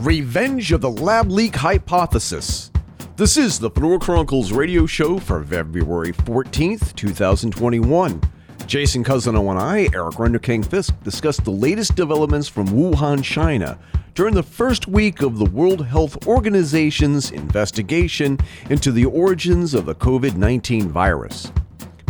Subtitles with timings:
[0.00, 2.70] Revenge of the Lab Leak Hypothesis.
[3.16, 8.20] This is the Fedora Chronicles radio show for February 14th, 2021.
[8.68, 13.76] Jason Cousineau and I, Eric Renderking Fisk, discussed the latest developments from Wuhan, China,
[14.14, 18.38] during the first week of the World Health Organization's investigation
[18.70, 21.50] into the origins of the COVID 19 virus.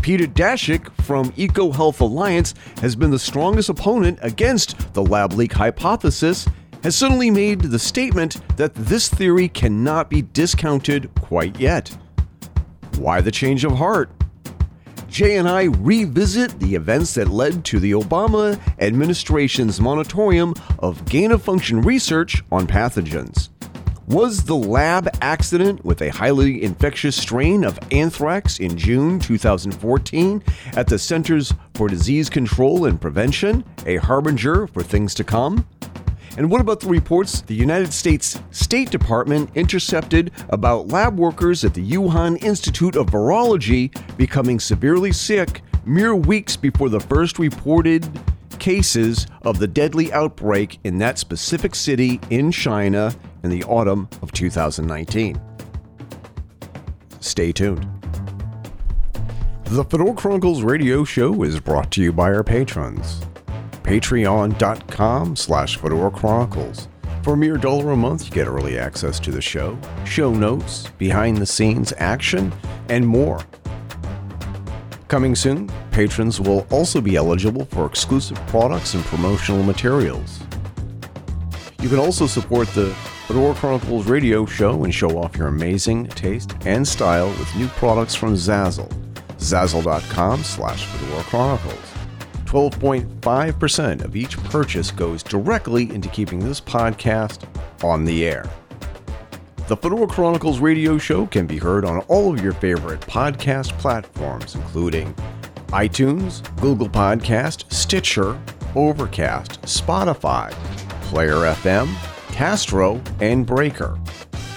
[0.02, 2.52] Peter Daszak from EcoHealth Alliance
[2.82, 6.46] has been the strongest opponent against the lab leak hypothesis,
[6.82, 11.96] has suddenly made the statement that this theory cannot be discounted quite yet.
[12.96, 14.10] Why the change of heart?
[15.08, 21.32] Jay and I revisit the events that led to the Obama administration's moratorium of gain
[21.32, 23.48] of function research on pathogens.
[24.08, 30.42] Was the lab accident with a highly infectious strain of anthrax in June 2014
[30.76, 35.66] at the Centers for Disease Control and Prevention a harbinger for things to come?
[36.38, 41.74] And what about the reports the United States State Department intercepted about lab workers at
[41.74, 48.08] the Wuhan Institute of Virology becoming severely sick mere weeks before the first reported
[48.60, 54.30] cases of the deadly outbreak in that specific city in China in the autumn of
[54.30, 55.40] 2019?
[57.18, 57.84] Stay tuned.
[59.64, 63.22] The Fedora Chronicles radio show is brought to you by our patrons
[63.82, 66.88] patreon.com slash Fedora Chronicles.
[67.22, 70.88] For a mere dollar a month, you get early access to the show, show notes,
[70.98, 72.52] behind the scenes action,
[72.88, 73.40] and more.
[75.08, 80.40] Coming soon, patrons will also be eligible for exclusive products and promotional materials.
[81.80, 82.94] You can also support the
[83.26, 88.14] Fedora Chronicles radio show and show off your amazing taste and style with new products
[88.14, 88.90] from Zazzle.
[89.38, 91.87] Zazzle.com slash Fedora Chronicles.
[92.48, 97.44] 12.5% of each purchase goes directly into keeping this podcast
[97.84, 98.48] on the air.
[99.66, 104.54] The Fedora Chronicles radio show can be heard on all of your favorite podcast platforms,
[104.54, 105.12] including
[105.66, 108.40] iTunes, Google Podcast, Stitcher,
[108.74, 110.50] Overcast, Spotify,
[111.02, 111.94] Player FM,
[112.32, 113.98] Castro, and Breaker.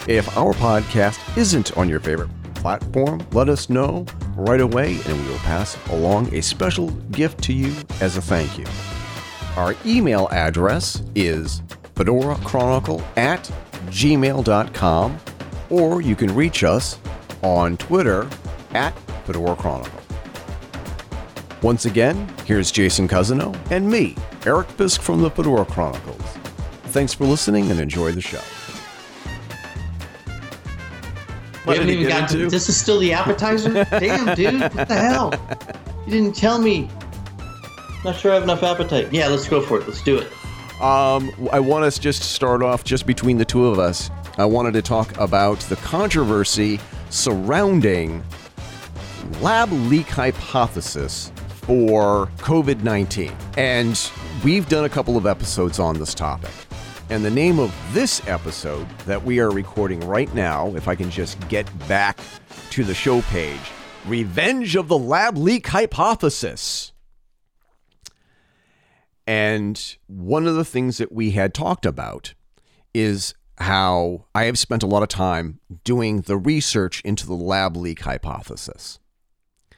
[0.07, 4.05] If our podcast isn't on your favorite platform, let us know
[4.41, 8.57] right away and we will pass along a special gift to you as a thank
[8.57, 8.65] you.
[9.55, 11.61] Our email address is
[11.95, 13.51] Fedora Chronicle at
[13.87, 15.19] gmail.com
[15.69, 16.99] or you can reach us
[17.43, 18.29] on Twitter
[18.73, 18.91] at
[19.25, 19.99] Fedora Chronicle.
[21.61, 24.15] Once again, here's Jason Cousineau and me,
[24.45, 26.21] Eric Fisk from the Fedora Chronicles.
[26.85, 28.41] Thanks for listening and enjoy the show.
[31.71, 32.49] We haven't even to.
[32.49, 33.83] This is still the appetizer?
[33.91, 34.61] Damn, dude.
[34.61, 35.33] What the hell?
[36.05, 36.89] You didn't tell me.
[38.03, 39.13] Not sure I have enough appetite.
[39.13, 39.87] Yeah, let's go for it.
[39.87, 40.31] Let's do it.
[40.81, 44.09] Um, I want us just to start off just between the two of us.
[44.37, 46.79] I wanted to talk about the controversy
[47.11, 48.23] surrounding
[49.41, 53.35] lab leak hypothesis for COVID 19.
[53.57, 54.11] And
[54.43, 56.49] we've done a couple of episodes on this topic.
[57.11, 61.11] And the name of this episode that we are recording right now, if I can
[61.11, 62.17] just get back
[62.69, 63.59] to the show page
[64.05, 66.93] Revenge of the Lab Leak Hypothesis.
[69.27, 72.33] And one of the things that we had talked about
[72.93, 77.75] is how I have spent a lot of time doing the research into the lab
[77.75, 78.99] leak hypothesis.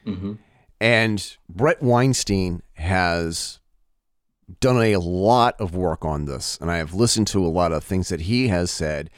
[0.06, 0.34] Mm-hmm.
[0.80, 3.58] And Bret Weinstein has
[4.60, 7.84] done a lot of work on this, and I have listened to a lot of
[7.84, 9.10] things that he has said.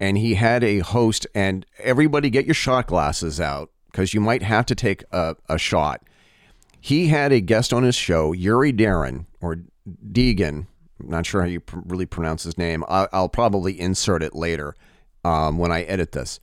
[0.00, 4.42] And he had a host, and everybody get your shot glasses out because you might
[4.42, 6.02] have to take a, a shot.
[6.80, 9.60] He had a guest on his show, Yuri Darin or
[10.10, 10.66] Deegan.
[11.00, 12.84] I'm not sure how you pr- really pronounce his name.
[12.88, 14.74] I'll, I'll probably insert it later
[15.24, 16.40] um, when I edit this.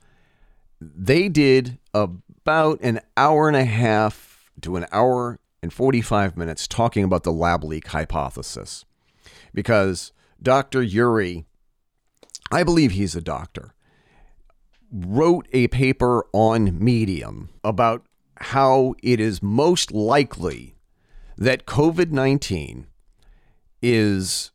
[0.80, 7.04] They did about an hour and a half to an hour and 45 minutes talking
[7.04, 8.84] about the lab leak hypothesis.
[9.54, 10.82] Because Dr.
[10.82, 11.46] Yuri,
[12.50, 13.74] I believe he's a doctor,
[14.90, 18.04] wrote a paper on Medium about
[18.36, 20.74] how it is most likely
[21.38, 22.86] that COVID 19
[23.80, 24.50] is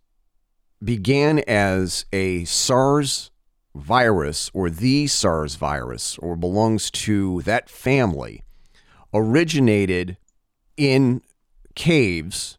[0.84, 3.32] began as a SARS
[3.74, 8.44] virus or the SARS virus or belongs to that family
[9.14, 10.18] originated
[10.78, 11.22] in
[11.76, 12.58] caves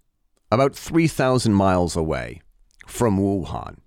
[0.51, 2.43] about 3,000 miles away
[2.87, 3.79] from Wuhan.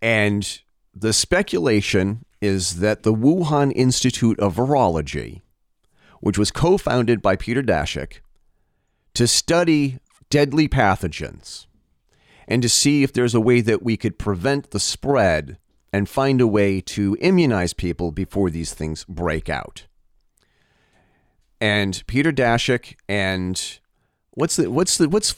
[0.00, 0.60] And
[0.94, 5.42] the speculation is that the Wuhan Institute of Virology,
[6.20, 8.20] which was co founded by Peter Daszak
[9.14, 9.98] to study
[10.28, 11.66] deadly pathogens,
[12.46, 15.56] and to see if there's a way that we could prevent the spread
[15.92, 19.86] and find a way to immunize people before these things break out.
[21.64, 23.80] And Peter Daszak and
[24.32, 25.34] what's the what's the what's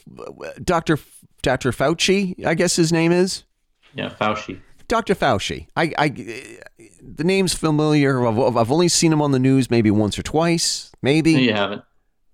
[0.61, 0.99] Dr.
[1.41, 1.71] Dr.
[1.71, 3.45] Fauci, I guess his name is?
[3.93, 4.59] Yeah, Fauci.
[4.89, 5.15] Dr.
[5.15, 5.67] Fauci.
[5.77, 8.27] I, I the name's familiar.
[8.27, 10.91] I've, I've only seen him on the news maybe once or twice.
[11.01, 11.33] Maybe.
[11.33, 11.83] No, you haven't.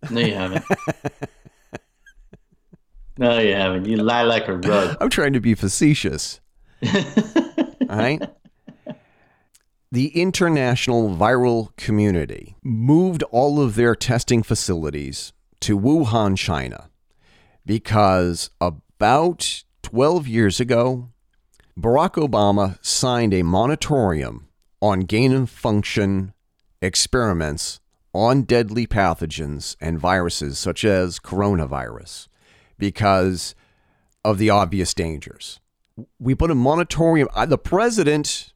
[0.09, 0.65] No, you haven't.
[3.19, 3.85] no, you haven't.
[3.85, 4.97] You lie like a rug.
[5.01, 6.41] I'm trying to be facetious.
[6.83, 6.91] All
[7.89, 8.23] right.
[9.93, 16.89] The international viral community moved all of their testing facilities to Wuhan, China,
[17.63, 21.09] because about 12 years ago,
[21.79, 24.47] Barack Obama signed a moratorium
[24.81, 26.33] on gain of function
[26.81, 27.79] experiments
[28.15, 32.29] on deadly pathogens and viruses such as coronavirus
[32.79, 33.53] because
[34.25, 35.59] of the obvious dangers.
[36.17, 37.27] We put a moratorium.
[37.35, 38.52] Uh, the president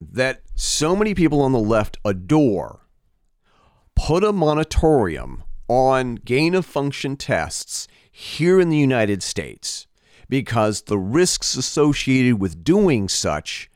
[0.00, 2.86] that so many people on the left adore
[3.94, 9.86] put a moratorium on gain of function tests here in the United States
[10.28, 13.70] because the risks associated with doing such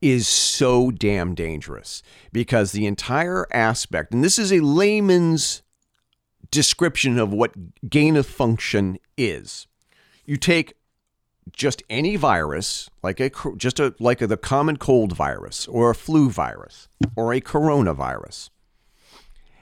[0.00, 2.02] is so damn dangerous.
[2.32, 5.62] Because the entire aspect and this is a layman's
[6.50, 9.66] description of what gain of function is.
[10.24, 10.74] You take
[11.52, 15.94] just any virus, like a just a like a, the common cold virus or a
[15.94, 18.50] flu virus or a coronavirus,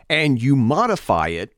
[0.09, 1.55] and you modify it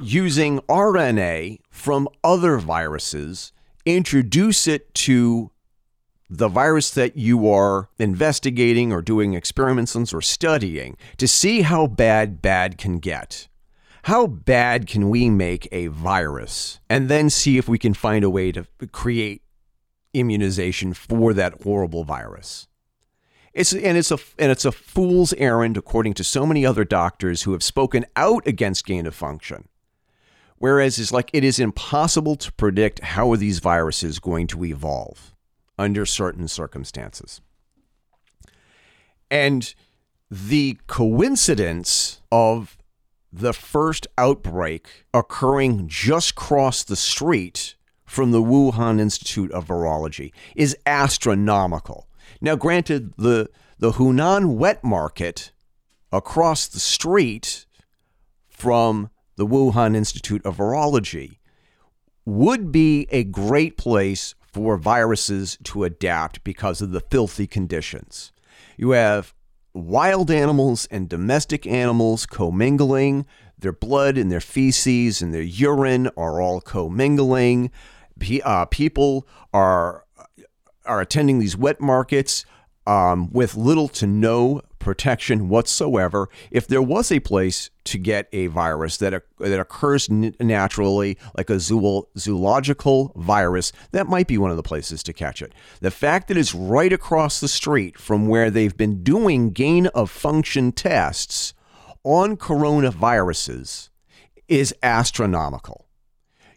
[0.00, 3.52] using RNA from other viruses,
[3.86, 5.50] introduce it to
[6.28, 11.86] the virus that you are investigating or doing experiments on or studying to see how
[11.86, 13.46] bad bad can get.
[14.04, 18.28] How bad can we make a virus and then see if we can find a
[18.28, 19.40] way to create
[20.12, 22.68] immunization for that horrible virus?
[23.54, 27.42] It's and it's a and it's a fool's errand according to so many other doctors
[27.42, 29.70] who have spoken out against gain of function.
[30.58, 35.34] Whereas it's like it is impossible to predict how are these viruses going to evolve
[35.78, 37.40] under certain circumstances.
[39.30, 39.74] And
[40.30, 42.76] the coincidence of
[43.34, 50.76] the first outbreak occurring just across the street from the Wuhan Institute of Virology is
[50.86, 52.06] astronomical.
[52.40, 55.50] Now, granted, the, the Hunan wet market
[56.12, 57.66] across the street
[58.46, 61.38] from the Wuhan Institute of Virology
[62.24, 68.30] would be a great place for viruses to adapt because of the filthy conditions.
[68.76, 69.34] You have
[69.74, 73.26] wild animals and domestic animals commingling.
[73.58, 77.70] Their blood and their feces and their urine are all commingling.
[78.44, 80.04] Uh, people are
[80.86, 82.44] are attending these wet markets
[82.86, 86.28] um, with little to no protection whatsoever.
[86.50, 91.54] If there was a place to get a virus that that occurs naturally, like a
[91.54, 95.52] zool- zoological virus, that might be one of the places to catch it.
[95.80, 100.10] The fact that it's right across the street from where they've been doing gain of
[100.10, 101.54] function tests
[102.04, 103.88] on coronaviruses
[104.46, 105.83] is astronomical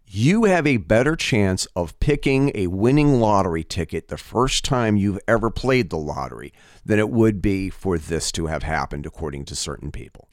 [0.10, 5.20] you have a better chance of picking a winning lottery ticket the first time you've
[5.28, 6.54] ever played the lottery
[6.86, 10.30] than it would be for this to have happened, according to certain people.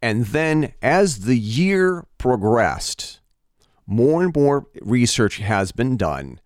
[0.00, 3.20] And then as the year progressed,
[3.86, 6.40] more and more research has been done,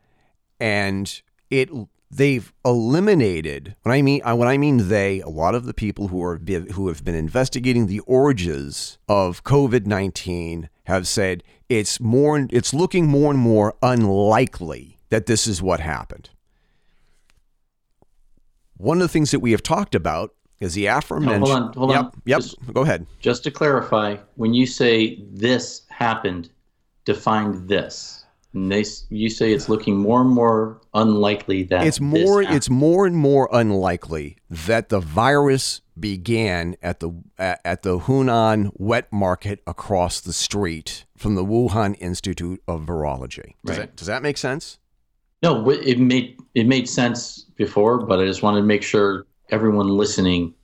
[0.58, 1.70] and it
[2.10, 6.22] they've eliminated when I mean when I mean they a lot of the people who
[6.22, 6.38] are
[6.72, 13.30] who have been investigating the origins of COVID-19 have said it's more it's looking more
[13.30, 16.30] and more unlikely that this is what happened.
[18.76, 21.46] One of the things that we have talked about is the oh, aforementioned.
[21.46, 22.22] hold on, hold yep, on.
[22.24, 22.40] Yep.
[22.40, 23.06] Just, Go ahead.
[23.20, 26.50] Just to clarify, when you say this happened,
[27.04, 28.23] define this.
[28.54, 32.42] And they, you say it's looking more and more unlikely that it's more.
[32.42, 39.12] It's more and more unlikely that the virus began at the at the Hunan wet
[39.12, 43.54] market across the street from the Wuhan Institute of Virology.
[43.64, 43.78] Does, right.
[43.78, 44.78] that, does that make sense?
[45.42, 49.88] No, it made it made sense before, but I just wanted to make sure everyone
[49.88, 50.54] listening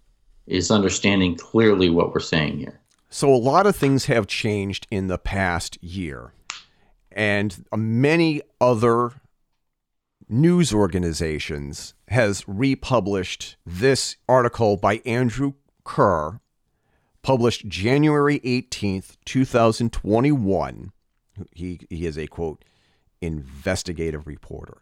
[0.47, 2.80] is understanding clearly what we're saying here.
[3.11, 6.32] So a lot of things have changed in the past year,
[7.12, 9.12] and many other
[10.28, 16.40] news organizations has republished this article by Andrew Kerr,
[17.22, 20.92] published January 18th, 2021.
[21.52, 22.64] He, he is a quote,
[23.20, 24.78] investigative reporter.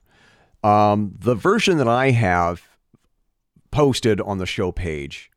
[0.63, 2.63] Um, the version that I have
[3.71, 5.31] posted on the show page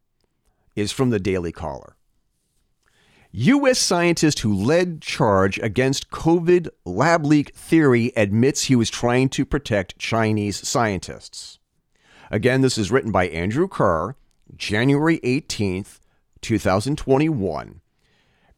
[0.76, 1.96] is from the Daily Caller.
[3.34, 3.80] U.S.
[3.80, 9.98] scientist who led charge against COVID lab leak theory admits he was trying to protect
[9.98, 11.58] Chinese scientists.
[12.30, 14.18] Again, this is written by Andrew Kerr,
[14.58, 16.00] January 18th,
[16.42, 17.80] 2021.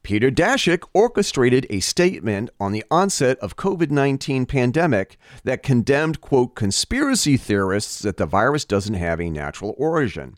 [0.02, 7.38] Peter Daszak orchestrated a statement on the onset of COVID-19 pandemic that condemned quote conspiracy
[7.38, 10.36] theorists that the virus doesn't have a natural origin.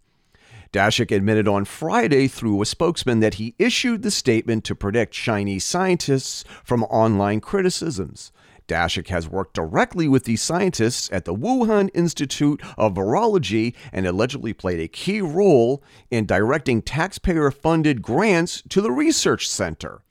[0.75, 5.63] Daszak admitted on Friday through a spokesman that he issued the statement to protect Chinese
[5.63, 8.33] scientists from online criticisms.
[8.67, 14.51] Daszak has worked directly with these scientists at the Wuhan Institute of Virology and allegedly
[14.51, 20.01] played a key role in directing taxpayer funded grants to the research center.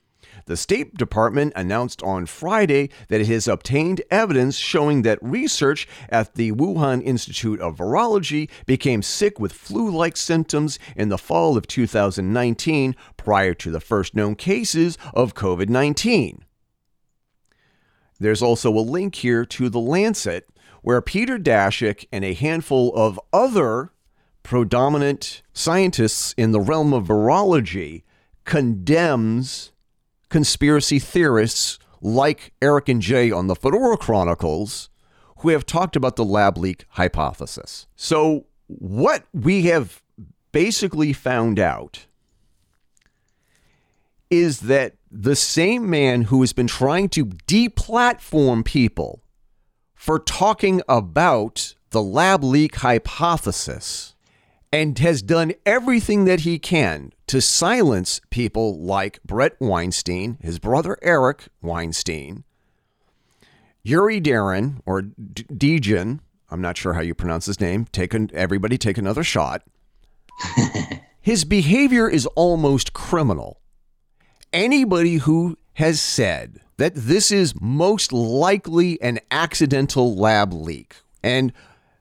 [0.47, 6.35] The State Department announced on Friday that it has obtained evidence showing that research at
[6.35, 11.65] the Wuhan Institute of Virology became sick with flu like symptoms in the fall of
[11.65, 16.45] 2019 prior to the first known cases of COVID 19.
[18.19, 20.47] There's also a link here to The Lancet,
[20.83, 23.91] where Peter Daszak and a handful of other
[24.43, 28.03] predominant scientists in the realm of virology
[28.45, 29.71] condemns
[30.35, 34.89] conspiracy theorists like Eric and Jay on the Fedora Chronicles
[35.37, 37.87] who have talked about the lab leak hypothesis.
[37.95, 40.01] So, what we have
[40.51, 42.07] basically found out
[44.29, 49.23] is that the same man who has been trying to deplatform people
[49.93, 54.14] for talking about the lab leak hypothesis
[54.71, 60.97] and has done everything that he can to silence people like Bret Weinstein, his brother
[61.01, 62.43] Eric Weinstein,
[63.83, 66.19] Yuri Darin or Dejin.
[66.49, 67.85] I'm not sure how you pronounce his name.
[67.91, 69.63] Take an, everybody take another shot.
[71.21, 73.61] his behavior is almost criminal.
[74.51, 81.53] Anybody who has said that this is most likely an accidental lab leak and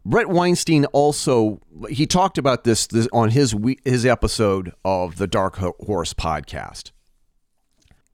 [0.06, 5.56] Bret Weinstein also he talked about this, this on his his episode of the Dark
[5.56, 6.90] Horse podcast.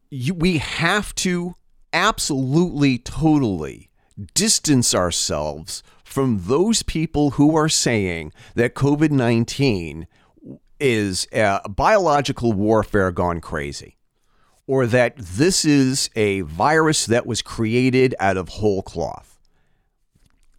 [0.09, 1.55] You, we have to
[1.93, 3.91] absolutely totally
[4.35, 10.07] distance ourselves from those people who are saying that COVID 19
[10.79, 13.99] is a biological warfare gone crazy,
[14.69, 19.40] or that this is a virus that was created out of whole cloth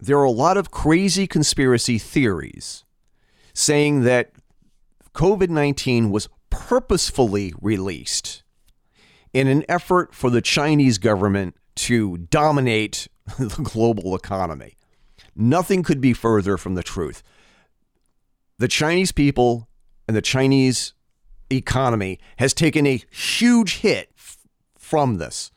[0.02, 2.84] there are a lot of crazy conspiracy theories
[3.54, 4.32] saying that
[5.14, 8.42] COVID 19 was purposefully released
[9.32, 13.06] in an effort for the Chinese government to dominate
[13.38, 14.74] the global economy.
[15.36, 17.22] Nothing could be further from the truth.
[18.58, 19.68] The Chinese people
[20.08, 20.94] and the Chinese
[21.50, 24.38] economy has taken a huge hit f-
[24.76, 25.52] from this.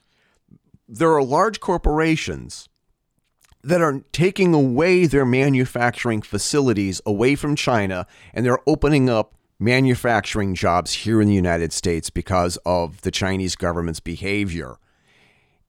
[0.88, 2.70] There are large corporations
[3.66, 10.54] that are taking away their manufacturing facilities away from China and they're opening up manufacturing
[10.54, 14.78] jobs here in the United States because of the Chinese government's behavior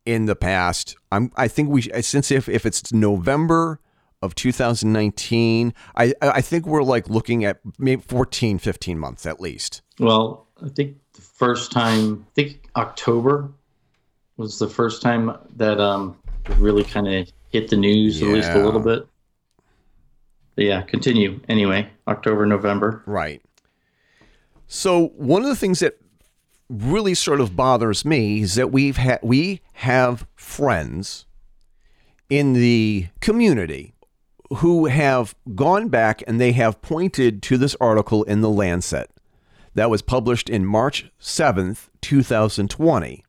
[0.04, 0.94] in the past.
[1.10, 3.80] I'm, I think we since if, if it's November
[4.20, 9.80] of 2019, I I think we're like looking at maybe 14, 15 months at least.
[9.98, 13.50] Well, I think the first time, I think October
[14.36, 16.18] was the first time that um
[16.58, 18.28] really kind of hit the news yeah.
[18.28, 19.06] at least a little bit.
[20.54, 21.40] But yeah, continue.
[21.48, 23.02] Anyway, October, November.
[23.06, 23.42] Right.
[24.66, 25.98] So one of the things that
[26.68, 31.26] really sort of bothers me is that we've had we have friends
[32.28, 33.94] in the community
[34.58, 39.10] who have gone back and they have pointed to this article in the Lancet
[39.74, 43.25] that was published in March 7th, 2020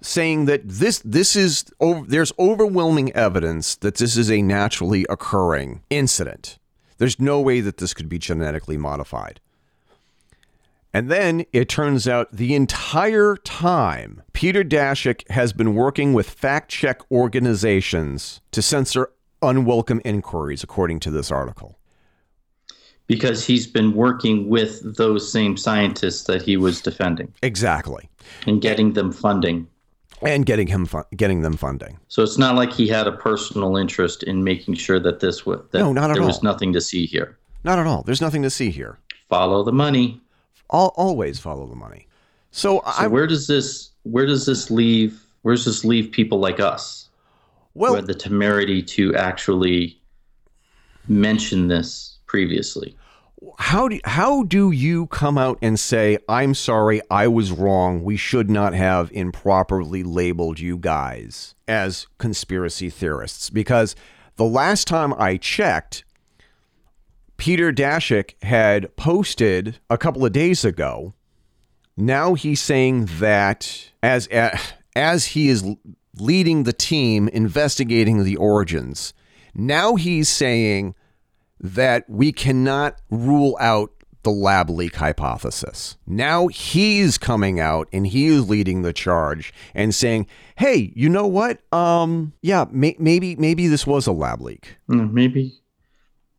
[0.00, 1.64] saying that this this is
[2.06, 6.58] there's overwhelming evidence that this is a naturally occurring incident.
[6.98, 9.40] There's no way that this could be genetically modified.
[10.94, 16.70] And then it turns out the entire time Peter Daszak has been working with fact
[16.70, 19.10] check organizations to censor
[19.42, 21.78] unwelcome inquiries, according to this article.
[23.06, 27.32] Because he's been working with those same scientists that he was defending.
[27.42, 28.08] Exactly.
[28.46, 29.66] And getting them funding
[30.22, 31.98] and getting him fu- getting them funding.
[32.08, 35.60] So it's not like he had a personal interest in making sure that this was
[35.70, 36.28] that no, not at there all.
[36.28, 37.38] was nothing to see here.
[37.64, 38.02] Not at all.
[38.02, 38.98] There's nothing to see here.
[39.28, 40.20] Follow the money.
[40.70, 42.06] I'll always follow the money.
[42.50, 46.38] So, so I, where does this where does this leave where does this leave people
[46.38, 47.08] like us?
[47.74, 50.00] well, who had the temerity to actually
[51.06, 52.96] mention this previously.
[53.58, 58.02] How do how do you come out and say I'm sorry, I was wrong.
[58.02, 63.94] We should not have improperly labeled you guys as conspiracy theorists because
[64.36, 66.04] the last time I checked,
[67.36, 71.14] Peter Daszak had posted a couple of days ago.
[71.96, 74.28] Now he's saying that as
[74.96, 75.64] as he is
[76.18, 79.14] leading the team investigating the origins,
[79.54, 80.94] now he's saying
[81.60, 85.96] that we cannot rule out the lab leak hypothesis.
[86.06, 91.26] Now he's coming out and he is leading the charge and saying, "Hey, you know
[91.26, 91.60] what?
[91.72, 94.76] Um, yeah, may- maybe maybe this was a lab leak.
[94.88, 95.60] Hmm, maybe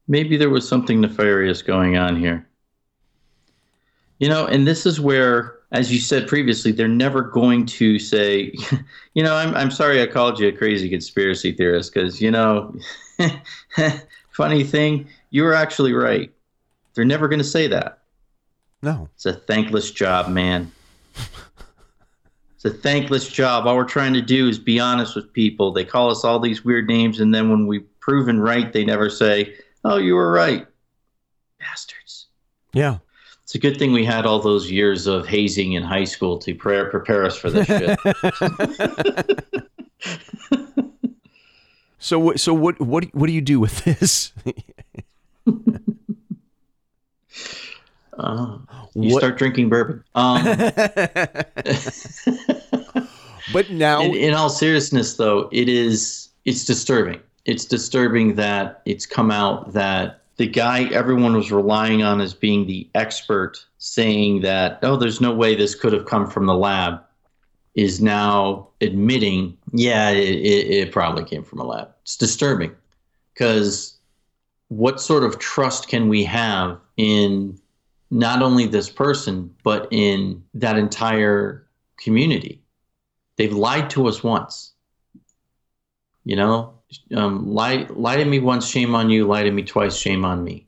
[0.08, 2.46] maybe there was something nefarious going on here.
[4.18, 8.54] You know, and this is where, as you said previously, they're never going to say,
[9.14, 12.76] you know, I'm, I'm sorry I called you a crazy conspiracy theorist because, you know,
[14.32, 16.32] funny thing, you were actually right.
[16.94, 18.00] They're never going to say that.
[18.82, 19.10] No.
[19.16, 20.72] It's a thankless job, man.
[22.56, 23.68] it's a thankless job.
[23.68, 25.72] All we're trying to do is be honest with people.
[25.72, 29.10] They call us all these weird names, and then when we've proven right, they never
[29.10, 30.68] say, Oh, you were right.
[31.60, 32.28] Bastards.
[32.74, 32.98] Yeah.
[33.44, 36.54] It's a good thing we had all those years of hazing in high school to
[36.54, 38.00] pre- prepare us for this shit.
[42.00, 44.34] so, so what, what, what do you do with this?
[48.18, 48.58] uh,
[48.96, 49.20] you what?
[49.20, 50.04] start drinking bourbon.
[50.16, 50.44] Um,
[53.54, 59.06] but now, in, in all seriousness, though, it is it's disturbing it's disturbing that it's
[59.06, 64.80] come out that the guy everyone was relying on as being the expert saying that
[64.84, 67.02] oh there's no way this could have come from the lab
[67.80, 72.76] is now admitting yeah it, it, it probably came from a lab it's disturbing
[73.34, 73.98] because
[74.68, 77.58] what sort of trust can we have in
[78.12, 82.62] not only this person but in that entire community
[83.38, 84.74] they've lied to us once
[86.26, 86.80] you know
[87.16, 89.28] um, lie lie to me once, shame on you.
[89.28, 90.68] Lie to me twice, shame on me.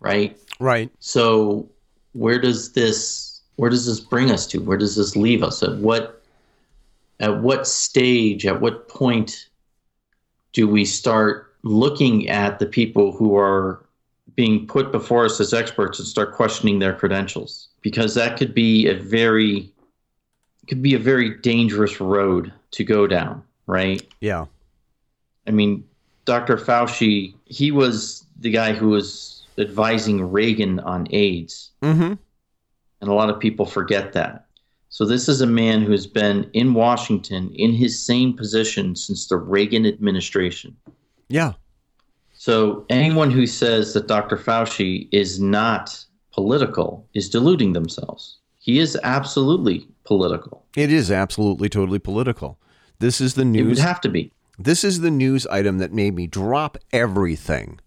[0.00, 0.38] Right.
[0.60, 0.90] Right.
[1.00, 1.68] So
[2.12, 4.58] where does this where does this bring us to?
[4.58, 5.62] Where does this leave us?
[5.62, 6.22] At what
[7.20, 8.46] at what stage?
[8.46, 9.48] At what point
[10.52, 13.84] do we start looking at the people who are
[14.34, 17.68] being put before us as experts and start questioning their credentials?
[17.82, 19.70] Because that could be a very
[20.66, 24.02] could be a very dangerous road to go down, right?
[24.20, 24.46] Yeah.
[25.46, 25.84] I mean,
[26.24, 26.56] Dr.
[26.56, 31.70] Fauci, he was the guy who was advising Reagan on AIDS.
[31.82, 32.14] Mm-hmm.
[33.04, 34.46] And a lot of people forget that.
[34.88, 39.26] So, this is a man who has been in Washington in his same position since
[39.26, 40.74] the Reagan administration.
[41.28, 41.52] Yeah.
[42.32, 44.38] So, anyone who says that Dr.
[44.38, 48.38] Fauci is not political is deluding themselves.
[48.58, 50.64] He is absolutely political.
[50.74, 52.58] It is absolutely totally political.
[53.00, 53.60] This is the news.
[53.60, 54.32] It would have to be.
[54.58, 57.80] This is the news item that made me drop everything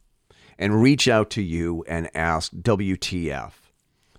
[0.60, 3.67] and reach out to you and ask WTF.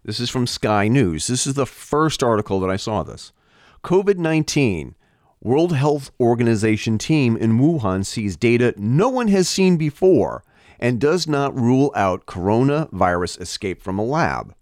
[0.04, 1.26] This is from Sky News.
[1.26, 3.32] This is the first article that I saw this.
[3.84, 4.94] COVID 19.
[5.40, 10.42] World Health Organization team in Wuhan sees data no one has seen before
[10.80, 14.54] and does not rule out coronavirus escape from a lab.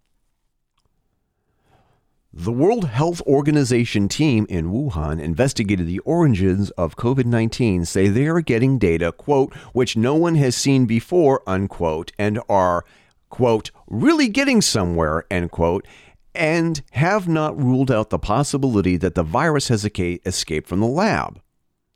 [2.39, 8.27] The World Health Organization team in Wuhan investigated the origins of COVID 19, say they
[8.27, 12.85] are getting data, quote, which no one has seen before, unquote, and are,
[13.31, 15.87] quote, really getting somewhere, end quote,
[16.35, 21.41] and have not ruled out the possibility that the virus has escaped from the lab.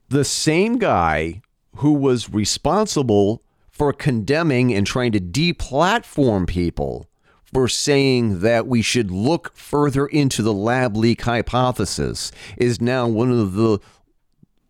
[0.09, 1.43] The same guy
[1.77, 7.09] who was responsible for condemning and trying to deplatform people
[7.53, 13.31] for saying that we should look further into the lab leak hypothesis is now one
[13.31, 13.79] of the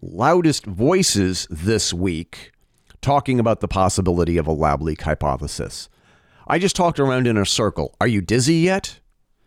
[0.01, 2.53] loudest voices this week
[3.03, 5.89] talking about the possibility of a lab leak hypothesis.
[6.51, 7.95] I just talked around in a circle.
[8.01, 8.99] Are you dizzy yet?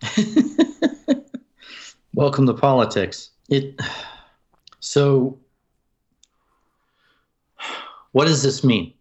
[2.14, 3.32] Welcome to politics.
[3.50, 3.78] It
[4.80, 5.38] so
[8.14, 8.94] what does this mean?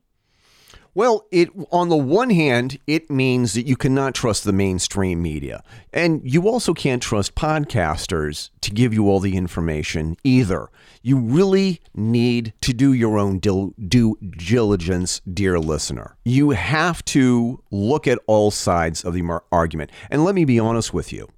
[0.94, 5.62] Well, it on the one hand, it means that you cannot trust the mainstream media.
[5.90, 10.68] And you also can't trust podcasters to give you all the information either.
[11.00, 16.18] You really need to do your own due diligence, dear listener.
[16.26, 19.90] You have to look at all sides of the argument.
[20.11, 21.28] And let me be honest with you.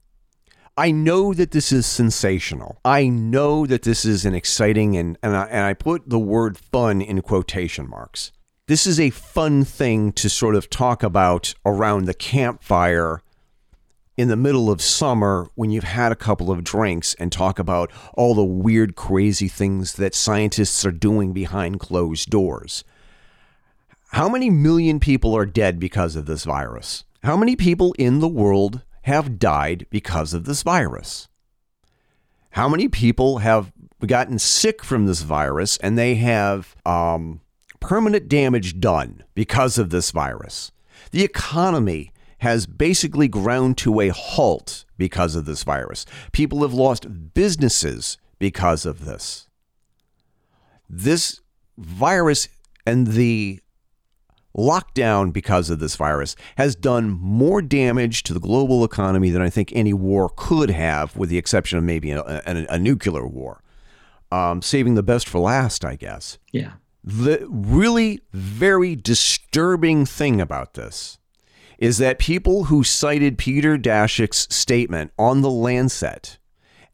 [0.77, 2.81] I know that this is sensational.
[2.85, 6.59] I know that this is an exciting and and I, and I put the word
[6.59, 8.33] fun in quotation marks.
[8.66, 13.20] This is a fun thing to sort of talk about around the campfire
[14.16, 17.92] in the middle of summer when you've had a couple of drinks and talk about
[18.14, 22.85] all the weird, crazy things that scientists are doing behind closed doors.
[24.12, 27.05] How many million people are dead because of this virus?
[27.22, 31.29] How many people in the world have died because of this virus?
[32.53, 33.72] How many people have
[34.07, 37.42] gotten sick from this virus and they have um,
[37.85, 40.73] permanent damage done because of this virus?
[41.11, 46.07] The economy has basically ground to a halt because of this virus.
[46.33, 49.49] People have lost businesses because of this.
[50.88, 51.40] This
[51.77, 52.49] virus
[52.87, 53.61] and the
[54.57, 59.51] lockdown because of this virus has done more damage to the global economy than I
[59.51, 63.62] think any war could have, with the exception of maybe a, a, a nuclear war.
[64.33, 66.38] Um, saving the best for last, I guess.
[66.51, 66.73] Yeah.
[67.07, 71.19] The really very disturbing thing about this
[71.79, 76.38] is that people who cited Peter Daszak's statement on the Lancet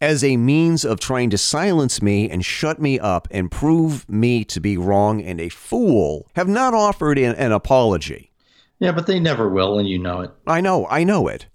[0.01, 4.45] as a means of trying to silence me and shut me up and prove me
[4.47, 8.33] to be wrong and a fool have not offered an, an apology.
[8.81, 10.31] Yeah, but they never will, and you know it.
[10.47, 11.47] I know, I know it.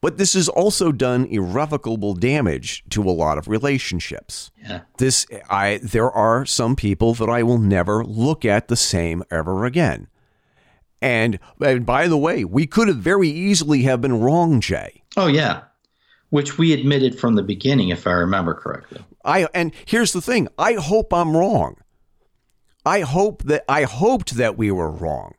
[0.00, 4.50] But this has also done irrevocable damage to a lot of relationships.
[4.56, 4.80] Yeah.
[4.96, 9.66] This I there are some people that I will never look at the same ever
[9.66, 10.08] again.
[11.02, 15.02] And, and by the way, we could have very easily have been wrong, Jay.
[15.16, 15.62] Oh yeah,
[16.30, 19.02] which we admitted from the beginning, if I remember correctly.
[19.24, 21.76] I and here's the thing: I hope I'm wrong.
[22.86, 25.34] I hope that I hoped that we were wrong.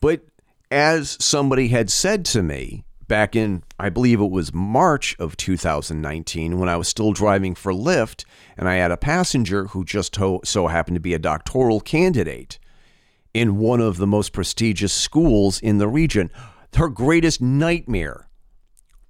[0.00, 0.22] But
[0.70, 6.60] as somebody had said to me back in, I believe it was March of 2019,
[6.60, 8.24] when I was still driving for Lyft,
[8.56, 12.60] and I had a passenger who just so happened to be a doctoral candidate
[13.34, 16.30] in one of the most prestigious schools in the region.
[16.76, 18.28] Her greatest nightmare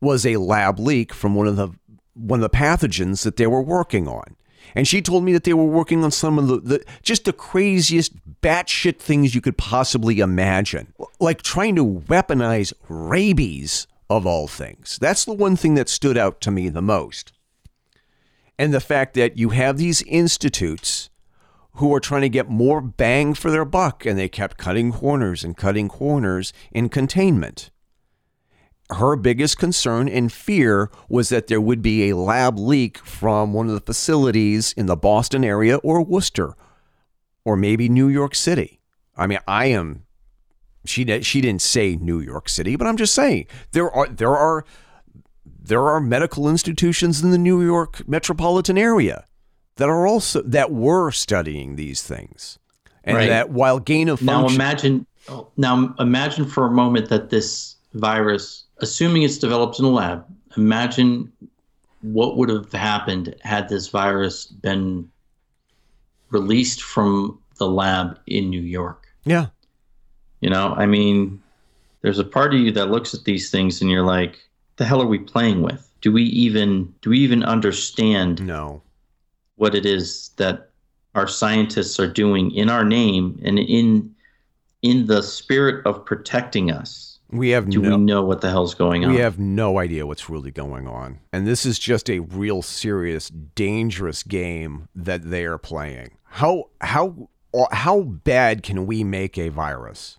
[0.00, 1.68] was a lab leak from one of the
[2.14, 4.34] one of the pathogens that they were working on.
[4.74, 7.32] And she told me that they were working on some of the, the just the
[7.32, 10.92] craziest batshit things you could possibly imagine.
[11.18, 14.98] Like trying to weaponize rabies of all things.
[15.00, 17.32] That's the one thing that stood out to me the most.
[18.58, 21.10] And the fact that you have these institutes
[21.74, 25.44] who are trying to get more bang for their buck and they kept cutting corners
[25.44, 27.69] and cutting corners in containment.
[28.90, 33.68] Her biggest concern and fear was that there would be a lab leak from one
[33.68, 36.54] of the facilities in the Boston area or Worcester
[37.44, 38.80] or maybe New York City.
[39.16, 40.04] I mean, I am
[40.84, 44.64] she she didn't say New York City, but I'm just saying there are there are
[45.44, 49.24] there are medical institutions in the New York metropolitan area
[49.76, 52.58] that are also that were studying these things,
[53.04, 53.28] and right.
[53.28, 54.42] that while gain of function.
[54.42, 59.84] Now imagine, oh, now imagine for a moment that this virus, assuming it's developed in
[59.84, 60.24] a lab,
[60.56, 61.32] imagine
[62.02, 65.08] what would have happened had this virus been
[66.30, 69.06] released from the lab in New York.
[69.24, 69.46] Yeah.
[70.40, 71.42] You know, I mean,
[72.02, 74.38] there's a part of you that looks at these things and you're like,
[74.76, 75.86] the hell are we playing with?
[76.00, 78.82] Do we even do we even understand no
[79.56, 80.70] what it is that
[81.14, 84.14] our scientists are doing in our name and in
[84.82, 87.09] in the spirit of protecting us.
[87.32, 89.12] We have do no, we know what the hell's going on?
[89.12, 91.20] We have no idea what's really going on.
[91.32, 96.10] And this is just a real serious dangerous game that they are playing.
[96.24, 100.18] How how uh, how bad can we make a virus?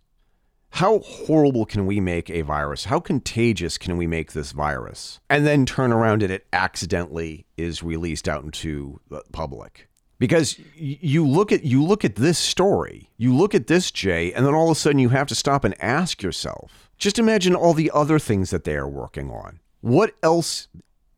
[0.76, 2.86] How horrible can we make a virus?
[2.86, 5.20] How contagious can we make this virus?
[5.30, 9.90] And then turn around and it accidentally is released out into the public.
[10.18, 14.46] Because you look at you look at this story, you look at this Jay, and
[14.46, 16.91] then all of a sudden you have to stop and ask yourself.
[17.02, 19.60] Just imagine all the other things that they are working on.
[19.82, 20.68] What else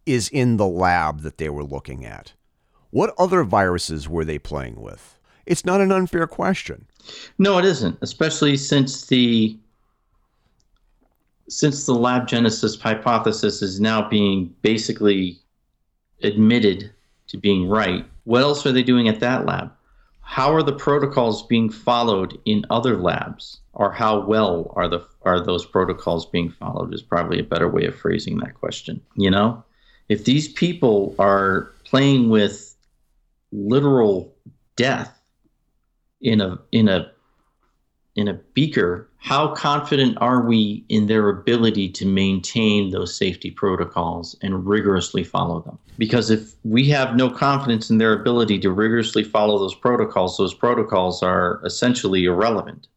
[0.05, 2.31] is in the lab that they were looking at?
[2.91, 5.19] What other viruses were they playing with?
[5.45, 6.85] It's not an unfair question.
[7.37, 9.57] No, it isn't, especially since the
[11.49, 15.37] since the lab genesis hypothesis is now being basically
[16.21, 16.91] admitted
[17.27, 18.05] to being right.
[18.23, 19.69] What else are they doing at that lab?
[20.23, 23.59] How are the protocols being followed in other labs?
[23.73, 27.85] Or how well are the are those protocols being followed is probably a better way
[27.85, 29.01] of phrasing that question.
[29.15, 29.63] You know?
[30.09, 32.75] If these people are playing with
[33.51, 34.35] literal
[34.75, 35.19] death
[36.21, 37.11] in a in a
[38.15, 44.35] in a beaker, how confident are we in their ability to maintain those safety protocols
[44.41, 45.79] and rigorously follow them?
[45.97, 50.53] Because if we have no confidence in their ability to rigorously follow those protocols, those
[50.53, 52.87] protocols are essentially irrelevant,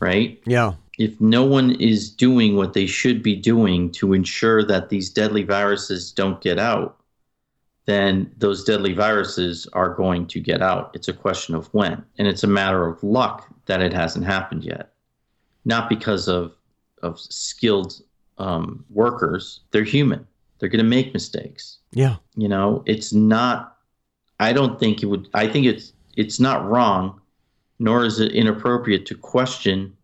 [0.00, 0.40] right?
[0.44, 0.74] Yeah.
[0.98, 5.44] If no one is doing what they should be doing to ensure that these deadly
[5.44, 6.97] viruses don't get out,
[7.88, 10.90] then those deadly viruses are going to get out.
[10.92, 12.04] It's a question of when.
[12.18, 14.92] And it's a matter of luck that it hasn't happened yet.
[15.64, 16.52] Not because of,
[17.02, 17.94] of skilled
[18.36, 20.26] um, workers, they're human.
[20.58, 21.78] They're going to make mistakes.
[21.92, 22.16] Yeah.
[22.36, 23.78] You know, it's not,
[24.38, 27.18] I don't think it would, I think it's, it's not wrong,
[27.78, 29.96] nor is it inappropriate to question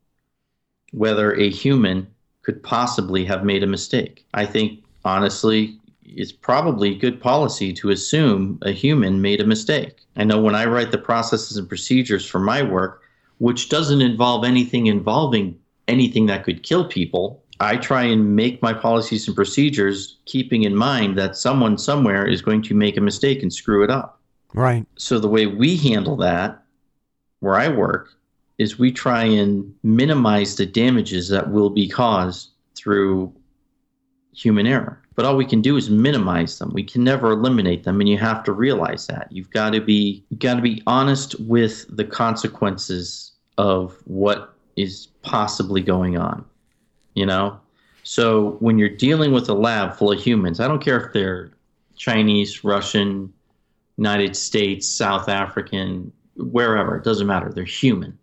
[0.92, 2.06] whether a human
[2.40, 4.24] could possibly have made a mistake.
[4.32, 10.00] I think, honestly, it's probably good policy to assume a human made a mistake.
[10.16, 13.02] I know when I write the processes and procedures for my work,
[13.38, 18.72] which doesn't involve anything involving anything that could kill people, I try and make my
[18.72, 23.42] policies and procedures keeping in mind that someone somewhere is going to make a mistake
[23.42, 24.20] and screw it up.
[24.52, 24.86] Right.
[24.96, 26.62] So the way we handle that,
[27.40, 28.10] where I work,
[28.58, 33.32] is we try and minimize the damages that will be caused through
[34.32, 36.70] human error but all we can do is minimize them.
[36.72, 39.28] We can never eliminate them, and you have to realize that.
[39.30, 45.08] You've got to be you've got to be honest with the consequences of what is
[45.22, 46.44] possibly going on.
[47.14, 47.60] You know?
[48.02, 51.50] So when you're dealing with a lab full of humans, I don't care if they're
[51.96, 53.32] Chinese, Russian,
[53.96, 57.50] United States, South African, wherever, it doesn't matter.
[57.50, 58.18] They're human.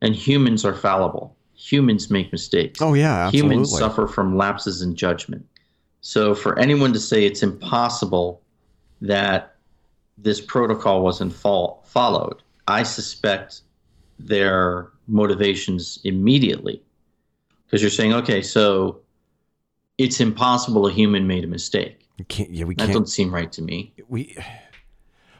[0.00, 1.36] And humans are fallible.
[1.54, 2.80] Humans make mistakes.
[2.80, 3.50] Oh yeah, absolutely.
[3.50, 5.46] Humans suffer from lapses in judgment.
[6.02, 8.42] So for anyone to say it's impossible
[9.00, 9.54] that
[10.18, 13.62] this protocol wasn't fo- followed, I suspect
[14.18, 16.82] their motivations immediately.
[17.64, 19.00] Because you're saying, okay, so
[19.96, 22.06] it's impossible a human made a mistake.
[22.18, 22.92] We can't, yeah, we that can't.
[22.92, 23.94] doesn't seem right to me.
[24.08, 24.36] We.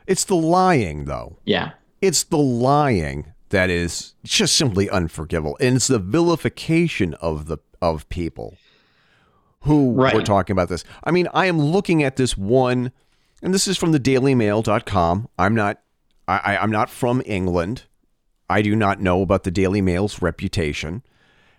[0.06, 1.38] It's the lying, though.
[1.44, 1.72] Yeah.
[2.00, 8.08] It's the lying that is just simply unforgivable, and it's the vilification of the of
[8.08, 8.56] people
[9.62, 10.14] who right.
[10.14, 10.84] were talking about this.
[11.04, 12.92] I mean, I am looking at this one,
[13.42, 15.28] and this is from the dailymail.com.
[15.38, 15.80] I'm not
[16.28, 17.84] I, I'm not from England.
[18.48, 21.02] I do not know about the Daily Mail's reputation.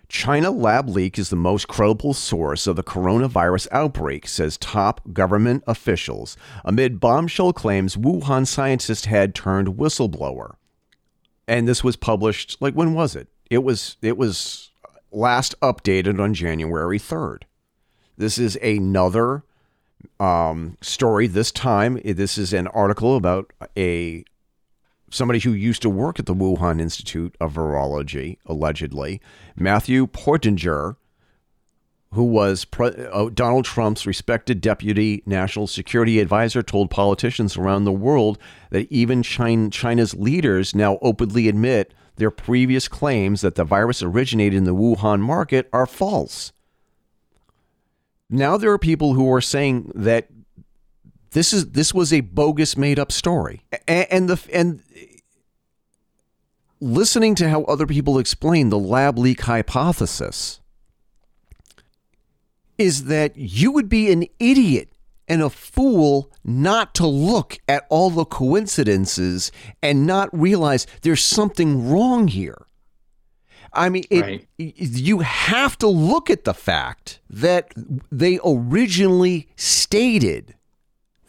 [0.08, 5.64] China lab leak is the most credible source of the coronavirus outbreak, says top government
[5.66, 10.54] officials, amid bombshell claims Wuhan scientist had turned whistleblower.
[11.48, 13.28] And this was published like when was it?
[13.50, 14.70] It was it was
[15.10, 17.42] last updated on January 3rd.
[18.16, 19.42] This is another
[20.20, 21.26] um, story.
[21.26, 24.24] This time, this is an article about a
[25.10, 29.20] somebody who used to work at the Wuhan Institute of Virology, allegedly,
[29.56, 30.96] Matthew Pottinger,
[32.12, 37.92] who was Pre- uh, Donald Trump's respected deputy national security advisor, told politicians around the
[37.92, 38.38] world
[38.70, 44.56] that even China, China's leaders now openly admit their previous claims that the virus originated
[44.56, 46.52] in the Wuhan market are false
[48.38, 50.28] now there are people who are saying that
[51.30, 54.82] this is this was a bogus made up story and, and the and
[56.80, 60.60] listening to how other people explain the lab leak hypothesis
[62.78, 64.90] is that you would be an idiot
[65.28, 69.50] and a fool not to look at all the coincidences
[69.82, 72.63] and not realize there's something wrong here.
[73.74, 74.48] I mean, it, right.
[74.56, 77.72] you have to look at the fact that
[78.10, 80.54] they originally stated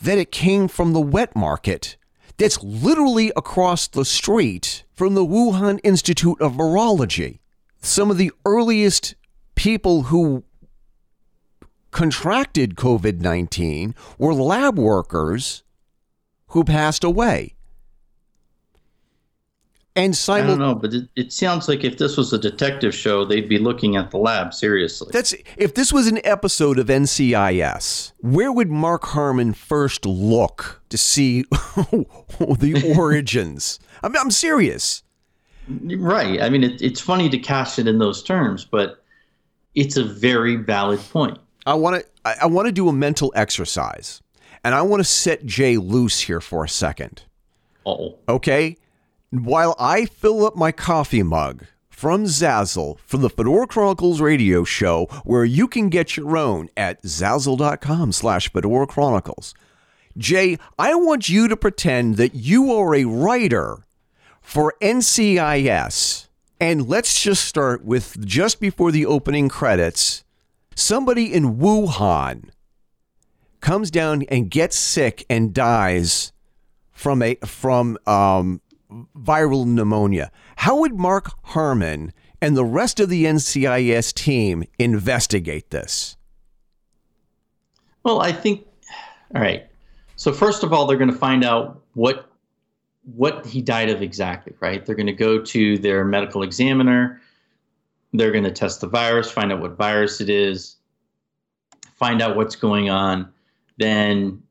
[0.01, 1.97] that it came from the wet market
[2.37, 7.39] that's literally across the street from the Wuhan Institute of Virology.
[7.81, 9.15] Some of the earliest
[9.55, 10.43] people who
[11.91, 15.63] contracted COVID 19 were lab workers
[16.47, 17.55] who passed away.
[19.97, 22.93] And simul- I don't know, but it, it sounds like if this was a detective
[22.93, 25.07] show, they'd be looking at the lab seriously.
[25.13, 30.97] That's if this was an episode of NCIS, where would Mark Harmon first look to
[30.97, 33.79] see the origins?
[34.03, 35.01] I'm, I'm serious.
[35.69, 36.41] Right.
[36.41, 39.01] I mean, it, it's funny to cast it in those terms, but
[39.75, 41.39] it's a very valid point.
[41.65, 44.21] I want to I, I want to do a mental exercise,
[44.61, 47.23] and I want to set Jay loose here for a second.
[47.85, 48.17] Oh.
[48.27, 48.75] Okay
[49.43, 55.05] while I fill up my coffee mug from Zazzle for the Fedora Chronicles radio show,
[55.23, 59.55] where you can get your own at zazzle.com slash Fedora Chronicles.
[60.17, 63.85] Jay, I want you to pretend that you are a writer
[64.41, 66.27] for NCIS
[66.59, 70.23] And let's just start with just before the opening credits,
[70.75, 72.49] somebody in Wuhan
[73.59, 76.31] comes down and gets sick and dies
[76.91, 78.61] from a from um,
[79.15, 80.31] viral pneumonia.
[80.57, 86.17] How would Mark Harmon and the rest of the NCIS team investigate this?
[88.03, 88.65] Well, I think
[89.33, 89.67] all right.
[90.15, 92.29] So first of all, they're going to find out what
[93.15, 94.85] what he died of exactly, right?
[94.85, 97.21] They're going to go to their medical examiner.
[98.13, 100.77] They're going to test the virus, find out what virus it is,
[101.93, 103.31] find out what's going on.
[103.77, 104.41] Then,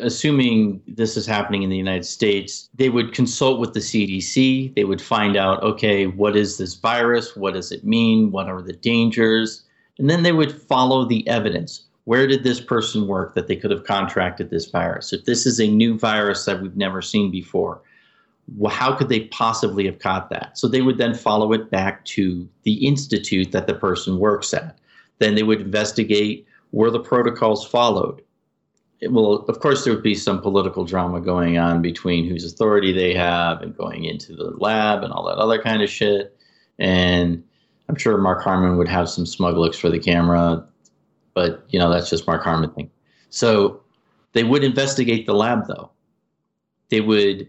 [0.00, 4.74] assuming this is happening in the United States, they would consult with the CDC.
[4.74, 7.36] They would find out, okay, what is this virus?
[7.36, 8.30] What does it mean?
[8.30, 9.64] What are the dangers?
[9.98, 13.70] And then they would follow the evidence where did this person work that they could
[13.70, 15.12] have contracted this virus?
[15.12, 17.82] If this is a new virus that we've never seen before,
[18.70, 20.56] how could they possibly have caught that?
[20.56, 24.78] So they would then follow it back to the institute that the person works at.
[25.18, 28.22] Then they would investigate were the protocols followed.
[29.00, 32.92] It will, of course, there would be some political drama going on between whose authority
[32.92, 36.36] they have and going into the lab and all that other kind of shit.
[36.78, 37.44] And
[37.88, 40.66] I'm sure Mark Harmon would have some smug looks for the camera
[41.38, 42.90] but you know that's just Mark Harmon thing.
[43.30, 43.80] So
[44.32, 45.92] they would investigate the lab though.
[46.90, 47.48] They would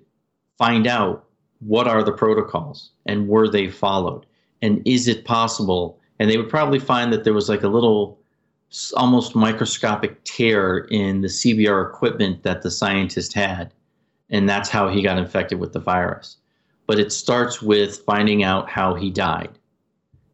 [0.60, 1.26] find out
[1.60, 4.28] what are the protocols and were they followed
[4.62, 8.19] and is it possible and they would probably find that there was like a little
[8.96, 13.74] almost microscopic tear in the CBR equipment that the scientist had
[14.30, 16.38] and that's how he got infected with the virus.
[16.88, 19.58] But it starts with finding out how he died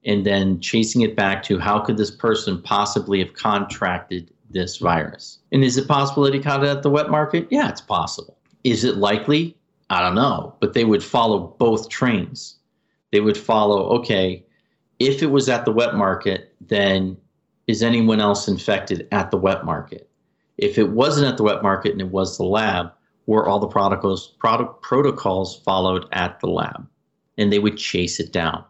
[0.05, 5.39] and then chasing it back to how could this person possibly have contracted this virus?
[5.51, 7.47] And is it possible that he caught it at the wet market?
[7.49, 8.37] Yeah, it's possible.
[8.63, 9.57] Is it likely?
[9.89, 10.55] I don't know.
[10.59, 12.55] But they would follow both trains.
[13.11, 14.45] They would follow, okay,
[14.99, 17.17] if it was at the wet market, then
[17.67, 20.09] is anyone else infected at the wet market?
[20.57, 22.91] If it wasn't at the wet market and it was the lab,
[23.25, 26.87] were all the protocols, product, protocols followed at the lab?
[27.37, 28.63] And they would chase it down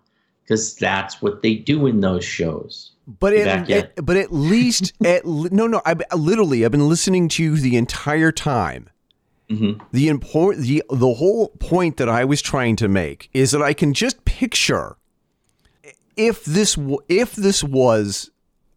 [0.44, 2.92] because that's what they do in those shows.
[3.08, 7.44] But at, at, but at least at no no I literally I've been listening to
[7.44, 8.90] you the entire time.
[9.50, 9.84] Mm-hmm.
[9.92, 13.74] The important the the whole point that I was trying to make is that I
[13.74, 14.98] can just picture
[16.18, 16.78] if this
[17.08, 18.32] if this was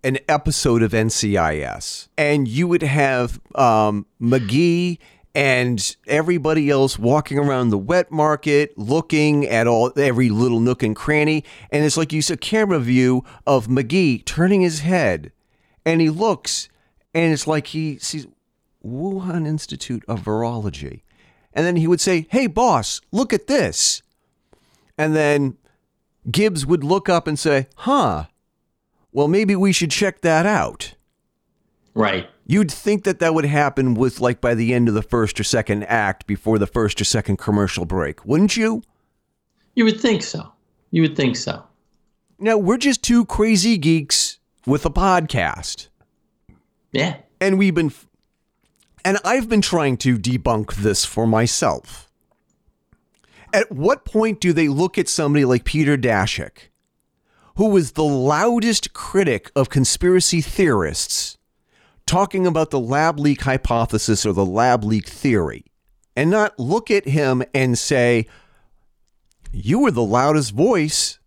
[0.09, 4.97] an episode of NCIS and you would have um, McGee
[5.35, 10.97] and everybody else walking around the wet market looking at all every little nook and
[10.97, 11.45] cranny.
[11.71, 15.31] And it's like you see a camera view of McGee turning his head.
[15.85, 16.71] And he looks
[17.13, 18.27] and it's like he sees
[18.83, 21.03] Wuhan Institute of Virology.
[21.53, 24.03] And then he would say hey boss look at this.
[24.97, 25.59] And then
[26.31, 28.25] Gibbs would look up and say huh
[29.13, 30.95] well maybe we should check that out
[31.95, 35.39] right You'd think that that would happen with like by the end of the first
[35.39, 38.83] or second act before the first or second commercial break, wouldn't you?
[39.75, 40.51] You would think so.
[40.91, 41.63] You would think so.
[42.39, 45.89] Now, we're just two crazy geeks with a podcast.
[46.91, 47.19] Yeah.
[47.39, 47.93] And we've been
[49.05, 52.09] and I've been trying to debunk this for myself.
[53.53, 56.71] At what point do they look at somebody like Peter Daszak,
[57.59, 61.39] who was the loudest critic of conspiracy theorists
[62.07, 65.65] talking about the lab leak hypothesis or the lab leak theory
[66.15, 68.29] and not look at him and say,
[69.51, 71.19] You were the loudest voice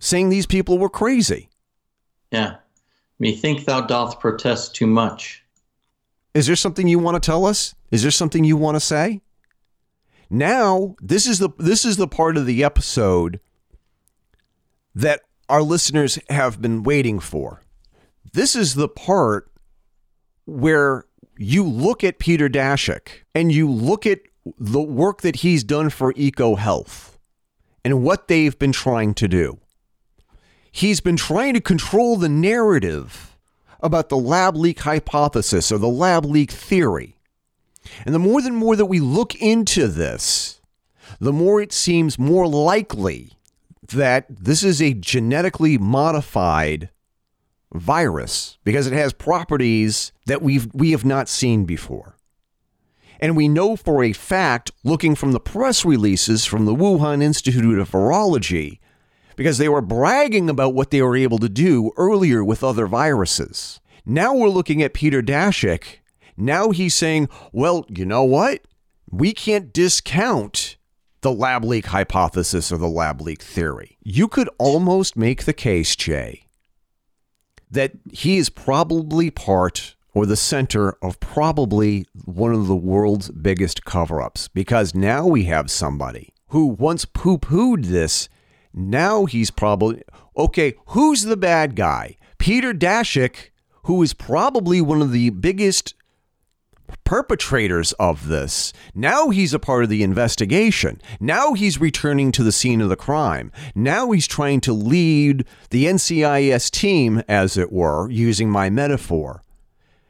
[0.00, 1.50] saying these people were crazy.
[2.30, 2.56] Yeah.
[3.20, 5.44] Methink thou doth protest too much.
[6.32, 7.74] Is there something you want to tell us?
[7.90, 9.20] Is there something you want to say?
[10.30, 13.38] Now, this is the this is the part of the episode
[14.94, 17.62] that our listeners have been waiting for.
[18.32, 19.50] This is the part
[20.46, 24.20] where you look at Peter Daszak and you look at
[24.58, 27.16] the work that he's done for EcoHealth
[27.84, 29.58] and what they've been trying to do.
[30.70, 33.36] He's been trying to control the narrative
[33.80, 37.16] about the lab leak hypothesis or the lab leak theory.
[38.06, 40.60] And the more and more that we look into this,
[41.20, 43.32] the more it seems more likely
[43.92, 46.90] that this is a genetically modified
[47.72, 52.16] virus because it has properties that we've we have not seen before.
[53.20, 57.78] And we know for a fact, looking from the press releases from the Wuhan Institute
[57.78, 58.80] of Virology,
[59.36, 63.80] because they were bragging about what they were able to do earlier with other viruses.
[64.04, 65.84] Now we're looking at Peter Daszak.
[66.36, 68.62] Now he's saying, well, you know what?
[69.08, 70.76] We can't discount
[71.22, 73.96] the lab leak hypothesis or the lab leak theory.
[74.02, 76.44] You could almost make the case, Jay,
[77.70, 83.84] that he is probably part or the center of probably one of the world's biggest
[83.84, 88.28] cover ups because now we have somebody who once poo pooed this.
[88.74, 90.02] Now he's probably
[90.36, 90.74] okay.
[90.88, 92.16] Who's the bad guy?
[92.38, 93.50] Peter Daszak,
[93.84, 95.94] who is probably one of the biggest
[97.04, 98.72] perpetrators of this.
[98.94, 101.00] Now he's a part of the investigation.
[101.20, 103.52] Now he's returning to the scene of the crime.
[103.74, 109.42] Now he's trying to lead the NCIS team, as it were, using my metaphor.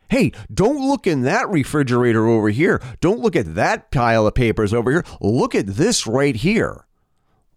[0.08, 2.82] Hey, don't look in that refrigerator over here.
[3.00, 5.04] Don't look at that pile of papers over here.
[5.22, 6.86] Look at this right here.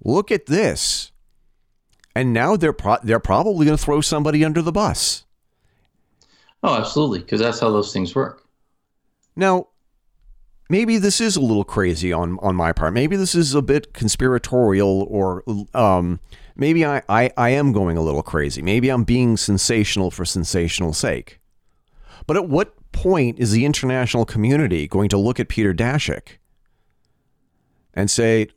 [0.03, 1.11] Look at this.
[2.15, 5.25] And now they're pro- they're probably going to throw somebody under the bus.
[6.63, 8.44] Oh, absolutely, because that's how those things work.
[9.35, 9.67] Now,
[10.69, 12.93] maybe this is a little crazy on on my part.
[12.93, 16.19] Maybe this is a bit conspiratorial, or um,
[16.55, 18.61] maybe I, I I am going a little crazy.
[18.61, 21.39] Maybe I'm being sensational for sensational sake.
[22.27, 26.37] But at what point is the international community going to look at Peter Daszak
[27.93, 28.47] and say,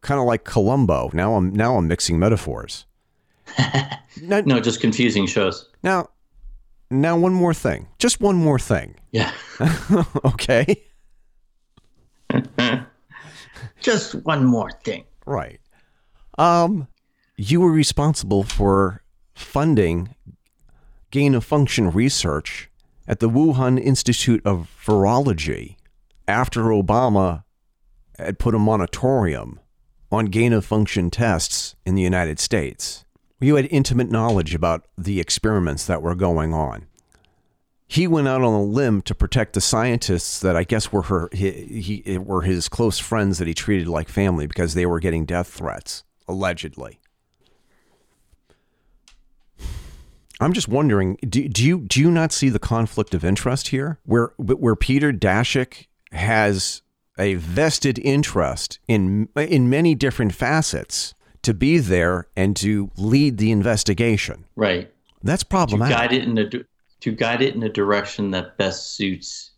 [0.00, 1.10] kind of like Columbo?
[1.12, 2.86] Now I'm now I'm mixing metaphors.
[4.22, 5.68] now, no, just confusing shows.
[5.82, 6.08] Now,
[7.00, 8.94] now one more thing, just one more thing.
[9.10, 9.32] Yeah.
[10.24, 10.82] okay.
[13.80, 15.04] just one more thing.
[15.26, 15.60] Right.
[16.38, 16.88] Um,
[17.36, 19.02] you were responsible for
[19.34, 20.14] funding
[21.10, 22.70] gain of function research
[23.06, 25.76] at the Wuhan Institute of Virology
[26.26, 27.44] after Obama
[28.18, 29.60] had put a moratorium
[30.10, 33.04] on gain of function tests in the United States.
[33.42, 36.86] You had intimate knowledge about the experiments that were going on.
[37.88, 41.28] He went out on a limb to protect the scientists that I guess were her
[41.32, 45.26] he, he were his close friends that he treated like family because they were getting
[45.26, 47.00] death threats allegedly.
[50.40, 53.98] I'm just wondering, do, do you do you not see the conflict of interest here,
[54.04, 56.80] where where Peter Daszak has
[57.18, 63.50] a vested interest in in many different facets to be there and to lead the
[63.50, 64.44] investigation?
[64.56, 64.92] Right.
[65.22, 65.96] That's problematic.
[65.96, 66.50] To guide it in a
[67.00, 69.50] to guide it in a direction that best suits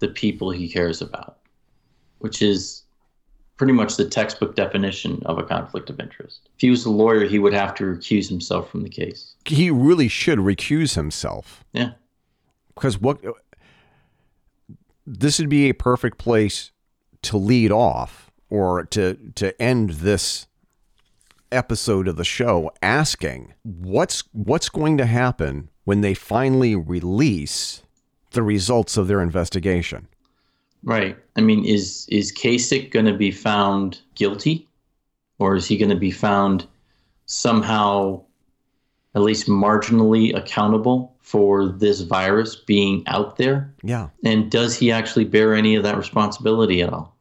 [0.00, 1.38] the people he cares about,
[2.18, 2.82] which is
[3.56, 6.48] pretty much the textbook definition of a conflict of interest.
[6.54, 9.34] If he was a lawyer, he would have to recuse himself from the case.
[9.44, 11.64] He really should recuse himself.
[11.72, 11.92] Yeah.
[12.74, 13.20] Because what
[15.06, 16.70] this would be a perfect place
[17.22, 20.46] to lead off or to to end this
[21.52, 27.82] episode of the show asking what's what's going to happen when they finally release
[28.32, 30.08] the results of their investigation.
[30.82, 31.16] Right.
[31.36, 34.68] I mean, is is Daszak going to be found guilty,
[35.38, 36.66] or is he going to be found
[37.26, 38.22] somehow,
[39.14, 43.72] at least marginally accountable for this virus being out there?
[43.82, 44.08] Yeah.
[44.24, 47.16] And does he actually bear any of that responsibility at all?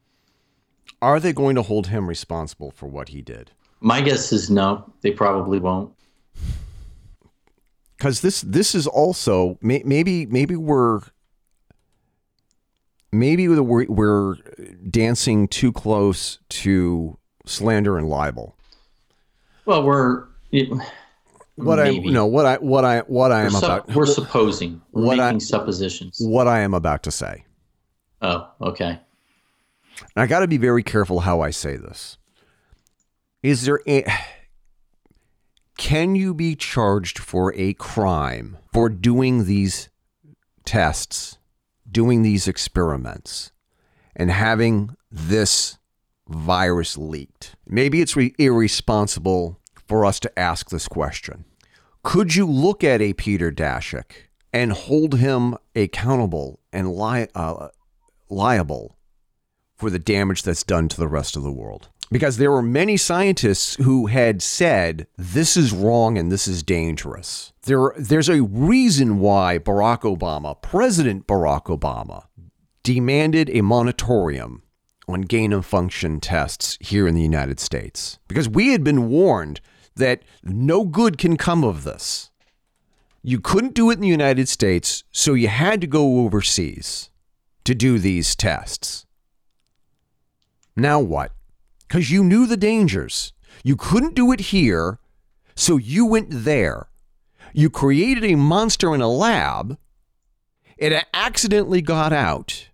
[1.01, 3.51] Are they going to hold him responsible for what he did?
[3.80, 4.91] My guess is no.
[5.01, 5.93] They probably won't.
[7.97, 11.01] Because this this is also maybe maybe we're
[13.11, 14.36] maybe we're, we're
[14.89, 18.55] dancing too close to slander and libel.
[19.65, 20.69] Well, we're it,
[21.55, 22.09] what maybe.
[22.09, 23.93] I no what I what I what I am we're about.
[23.93, 24.82] We're supposing.
[24.91, 26.17] We're what making I, suppositions.
[26.19, 27.45] What I am about to say.
[28.21, 28.99] Oh, okay.
[29.99, 32.17] And I got to be very careful how I say this.
[33.47, 34.03] Is there a
[35.77, 39.89] can you be charged for a crime for doing these
[40.65, 41.37] tests
[41.89, 43.51] doing these experiments
[44.15, 45.77] and having this
[46.27, 47.55] virus leaked.
[47.65, 51.45] Maybe it's re- irresponsible for us to ask this question.
[52.03, 54.11] Could you look at a Peter Daszak
[54.51, 57.69] and hold him accountable and li- uh,
[58.29, 58.97] liable
[59.77, 61.87] for the damage that's done to the rest of the world?
[62.09, 67.51] Because there were many scientists who had said this is wrong and this is dangerous.
[67.63, 72.27] There, there's a reason why Barack Obama, President Barack Obama,
[72.83, 74.63] demanded a moratorium
[75.07, 78.19] on gain of function tests here in the United States.
[78.27, 79.59] Because we had been warned
[79.95, 82.29] that no good can come of this.
[83.23, 87.09] You couldn't do it in the United States, so you had to go overseas
[87.65, 89.05] to do these tests.
[90.75, 91.33] Now what?
[91.88, 93.33] Because you knew the dangers.
[93.63, 94.99] You couldn't do it here,
[95.55, 96.88] so you went there.
[97.53, 99.77] You created a monster in a lab.
[100.77, 102.69] It accidentally got out.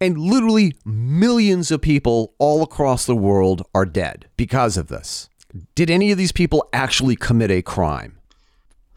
[0.00, 5.28] And literally millions of people all across the world are dead because of this.
[5.74, 8.18] Did any of these people actually commit a crime?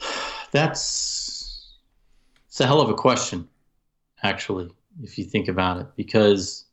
[0.52, 1.26] That's
[2.48, 3.50] it's a hell of a question,
[4.24, 4.70] actually,
[5.04, 5.88] if you think about it.
[5.96, 6.65] Because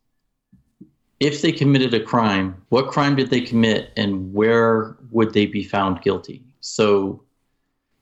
[1.23, 5.63] if they committed a crime, what crime did they commit and where would they be
[5.63, 6.43] found guilty?
[6.61, 7.23] So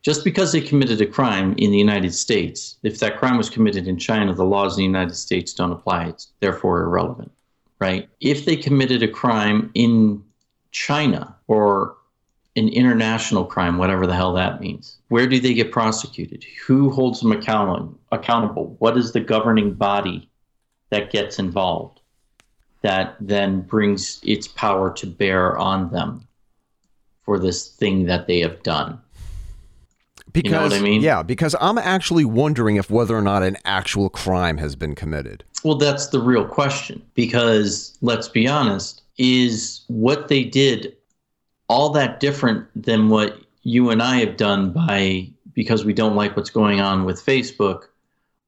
[0.00, 3.86] just because they committed a crime in the United States, if that crime was committed
[3.86, 6.06] in China, the laws in the United States don't apply.
[6.06, 7.30] It's therefore irrelevant,
[7.78, 8.08] right?
[8.22, 10.24] If they committed a crime in
[10.70, 11.98] China or
[12.56, 16.42] an international crime, whatever the hell that means, where do they get prosecuted?
[16.66, 18.76] Who holds them account- accountable?
[18.78, 20.30] What is the governing body
[20.88, 21.99] that gets involved
[22.82, 26.26] that then brings its power to bear on them
[27.22, 29.00] for this thing that they have done?
[30.32, 31.00] Because, you know what I mean?
[31.02, 35.44] Yeah, because I'm actually wondering if whether or not an actual crime has been committed.
[35.64, 37.02] Well, that's the real question.
[37.14, 40.96] Because let's be honest, is what they did
[41.68, 46.36] all that different than what you and I have done by because we don't like
[46.36, 47.84] what's going on with Facebook,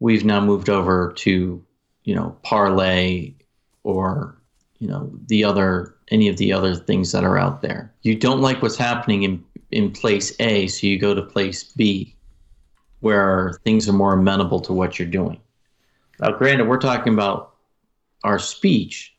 [0.00, 1.64] we've now moved over to,
[2.04, 3.28] you know, Parler
[3.84, 4.36] or,
[4.78, 7.92] you know, the other any of the other things that are out there.
[8.02, 12.14] You don't like what's happening in in place A, so you go to place B,
[13.00, 15.40] where things are more amenable to what you're doing.
[16.20, 17.54] Now, granted, we're talking about
[18.22, 19.14] our speech.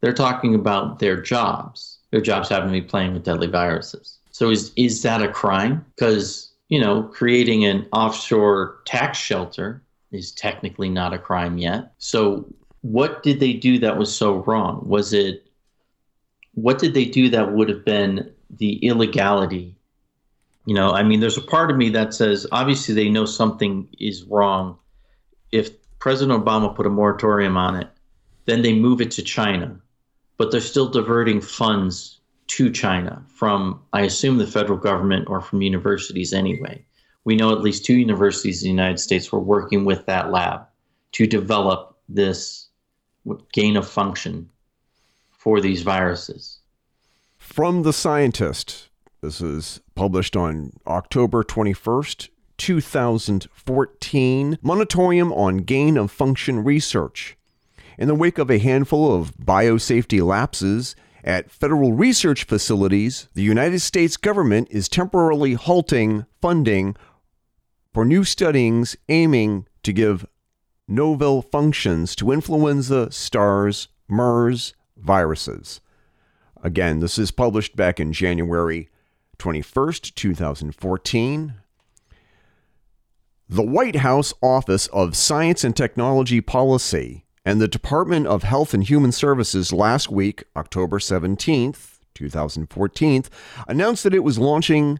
[0.00, 1.98] They're talking about their jobs.
[2.10, 4.18] Their jobs happen to be playing with deadly viruses.
[4.30, 5.84] So is is that a crime?
[5.94, 11.92] Because you know, creating an offshore tax shelter is technically not a crime yet.
[11.98, 12.46] So
[12.84, 14.82] what did they do that was so wrong?
[14.86, 15.46] Was it
[16.52, 19.74] what did they do that would have been the illegality.
[20.66, 23.88] You know, I mean, there's a part of me that says obviously they know something
[23.98, 24.76] is wrong.
[25.50, 27.88] If President Obama put a moratorium on it,
[28.44, 29.80] then they move it to China,
[30.36, 35.62] but they're still diverting funds to China from, I assume, the federal government or from
[35.62, 36.84] universities anyway.
[37.24, 40.66] We know at least two universities in the United States were working with that lab
[41.12, 42.63] to develop this
[43.52, 44.50] gain of function
[45.30, 46.60] for these viruses.
[47.38, 48.88] From The Scientist.
[49.20, 54.58] This is published on October 21st, 2014.
[54.62, 57.36] Moratorium on Gain of Function Research.
[57.96, 63.80] In the wake of a handful of biosafety lapses at federal research facilities, the United
[63.80, 66.96] States government is temporarily halting funding
[67.92, 70.26] for new studies aiming to give
[70.86, 75.80] novel functions to influenza, SARS, MERS viruses.
[76.62, 78.88] Again, this is published back in January
[79.38, 81.54] 21st, 2014.
[83.48, 88.82] The White House Office of Science and Technology Policy and the Department of Health and
[88.82, 93.24] Human Services last week, October 17th, 2014,
[93.68, 94.98] announced that it was launching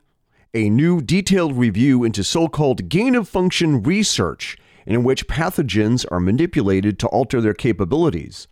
[0.52, 6.20] a new detailed review into so called gain of function research, in which pathogens are
[6.20, 8.46] manipulated to alter their capabilities.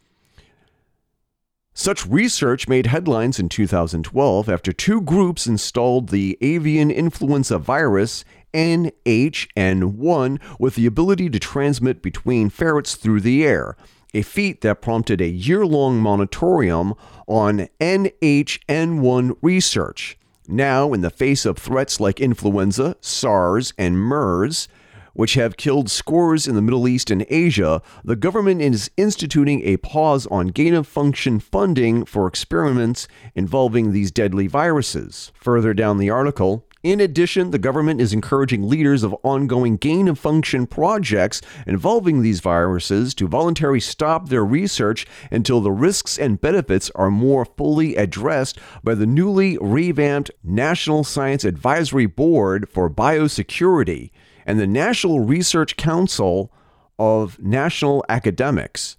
[1.75, 10.39] Such research made headlines in 2012 after two groups installed the avian influenza virus NH-N1
[10.59, 13.75] with the ability to transmit between ferrets through the air,
[14.13, 16.93] a feat that prompted a year long moratorium
[17.27, 20.19] on NH-N1 research.
[20.47, 24.69] Now, in the face of threats like influenza, SARS, and MERS,
[25.15, 29.77] which have killed scores in the Middle East and Asia, the government is instituting a
[29.79, 35.33] pause on gain of function funding for experiments involving these deadly viruses.
[35.35, 40.19] Further down the article, in addition, the government is encouraging leaders of ongoing gain of
[40.19, 46.91] function projects involving these viruses to voluntarily stop their research until the risks and benefits
[46.97, 54.11] are more fully addressed by the newly revamped National Science Advisory Board for Biosecurity
[54.47, 56.53] and the National Research Council
[56.99, 58.97] of National Academics.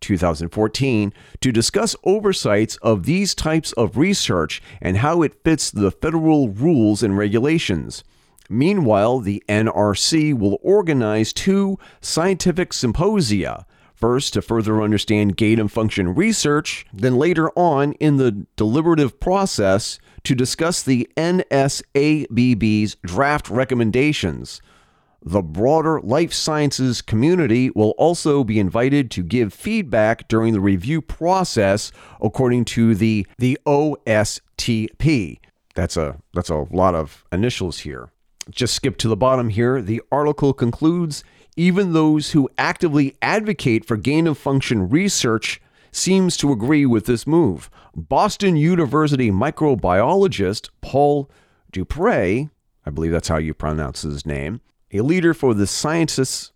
[0.01, 6.49] 2014, to discuss oversights of these types of research and how it fits the federal
[6.49, 8.03] rules and regulations.
[8.49, 13.65] Meanwhile, the NRC will organize two scientific symposia
[14.03, 19.97] First, to further understand gain of function research, then later on in the deliberative process
[20.25, 24.61] to discuss the NSABB's draft recommendations.
[25.23, 31.01] The broader life sciences community will also be invited to give feedback during the review
[31.01, 35.39] process according to the, the OSTP.
[35.75, 38.11] That's a that's a lot of initials here.
[38.51, 39.81] just skip to the bottom here.
[39.81, 41.23] The article concludes
[41.55, 47.27] even those who actively advocate for gain of function research seems to agree with this
[47.27, 47.69] move.
[47.95, 51.29] Boston University microbiologist Paul
[51.71, 52.49] Dupré,
[52.85, 56.51] I believe that's how you pronounce his name, a leader for the Scientists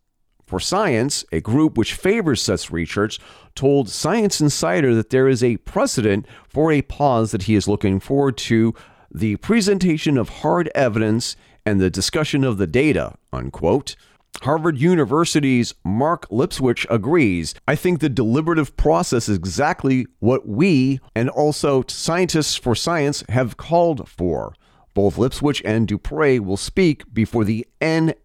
[0.45, 3.19] for Science, a group which favors such research,
[3.53, 7.99] told Science Insider that there is a precedent for a pause that he is looking
[7.99, 8.73] forward to
[9.13, 11.35] the presentation of hard evidence
[11.65, 13.95] and the discussion of the data, unquote.
[14.41, 17.55] Harvard University's Mark Lipsitch agrees.
[17.67, 23.57] I think the deliberative process is exactly what we and also scientists for science have
[23.57, 24.53] called for.
[24.93, 28.15] Both Lipsitch and Dupré will speak before the NSABB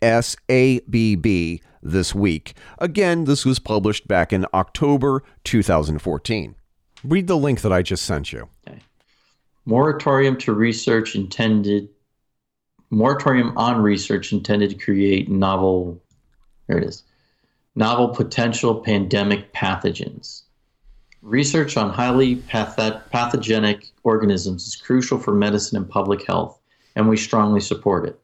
[1.82, 2.54] this week.
[2.78, 6.54] Again, this was published back in October 2014.
[7.04, 8.48] Read the link that I just sent you.
[8.66, 8.78] Okay.
[9.66, 11.88] Moratorium to research intended
[12.92, 16.01] moratorium on research intended to create novel
[16.72, 17.02] there it is.
[17.74, 20.42] Novel potential pandemic pathogens.
[21.20, 22.76] Research on highly path-
[23.10, 26.58] pathogenic organisms is crucial for medicine and public health
[26.96, 28.18] and we strongly support it.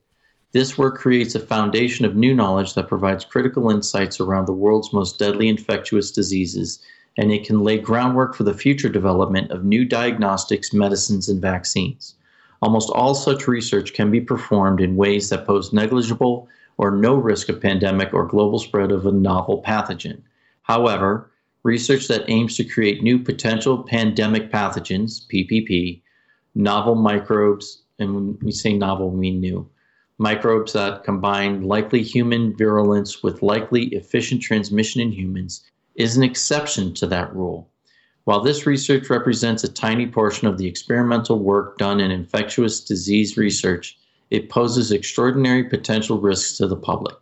[0.53, 4.95] This work creates a foundation of new knowledge that provides critical insights around the world's
[4.95, 6.81] most deadly infectious diseases
[7.19, 12.15] and it can lay groundwork for the future development of new diagnostics medicines and vaccines.
[12.63, 16.49] Almost all such research can be performed in ways that pose negligible
[16.79, 20.23] or no risk of pandemic or global spread of a novel pathogen.
[20.63, 21.31] However,
[21.65, 26.01] research that aims to create new potential pandemic pathogens, PPP,
[26.55, 29.69] novel microbes, and when we say novel, we mean new,
[30.19, 35.65] microbes that combine likely human virulence with likely efficient transmission in humans,
[35.97, 37.69] is an exception to that rule.
[38.25, 43.37] While this research represents a tiny portion of the experimental work done in infectious disease
[43.37, 43.99] research,
[44.31, 47.15] it poses extraordinary potential risks to the public.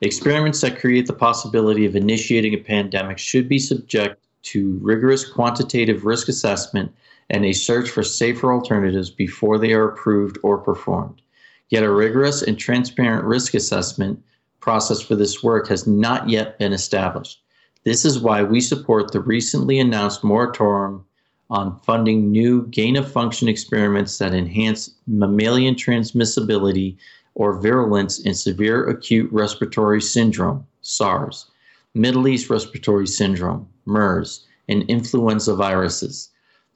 [0.00, 6.04] Experiments that create the possibility of initiating a pandemic should be subject to rigorous quantitative
[6.04, 6.92] risk assessment
[7.30, 11.22] and a search for safer alternatives before they are approved or performed.
[11.68, 14.22] Yet a rigorous and transparent risk assessment
[14.60, 17.40] process for this work has not yet been established.
[17.84, 21.04] This is why we support the recently announced moratorium
[21.50, 26.96] on funding new gain of function experiments that enhance mammalian transmissibility
[27.34, 31.50] or virulence in severe acute respiratory syndrome, SARS,
[31.94, 36.30] Middle East respiratory syndrome, MERS, and influenza viruses.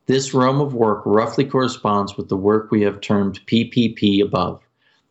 [0.06, 4.62] This realm of work roughly corresponds with the work we have termed PPP above.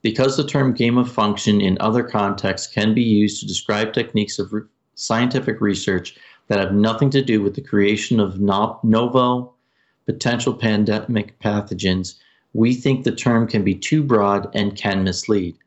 [0.01, 4.37] Because the term gain of function in other contexts can be used to describe techniques
[4.37, 4.53] of
[4.93, 6.15] scientific research
[6.47, 9.55] that have nothing to do with the creation of no- novel
[10.05, 12.15] potential pandemic pathogens,
[12.53, 15.57] we think the term can be too broad and can mislead.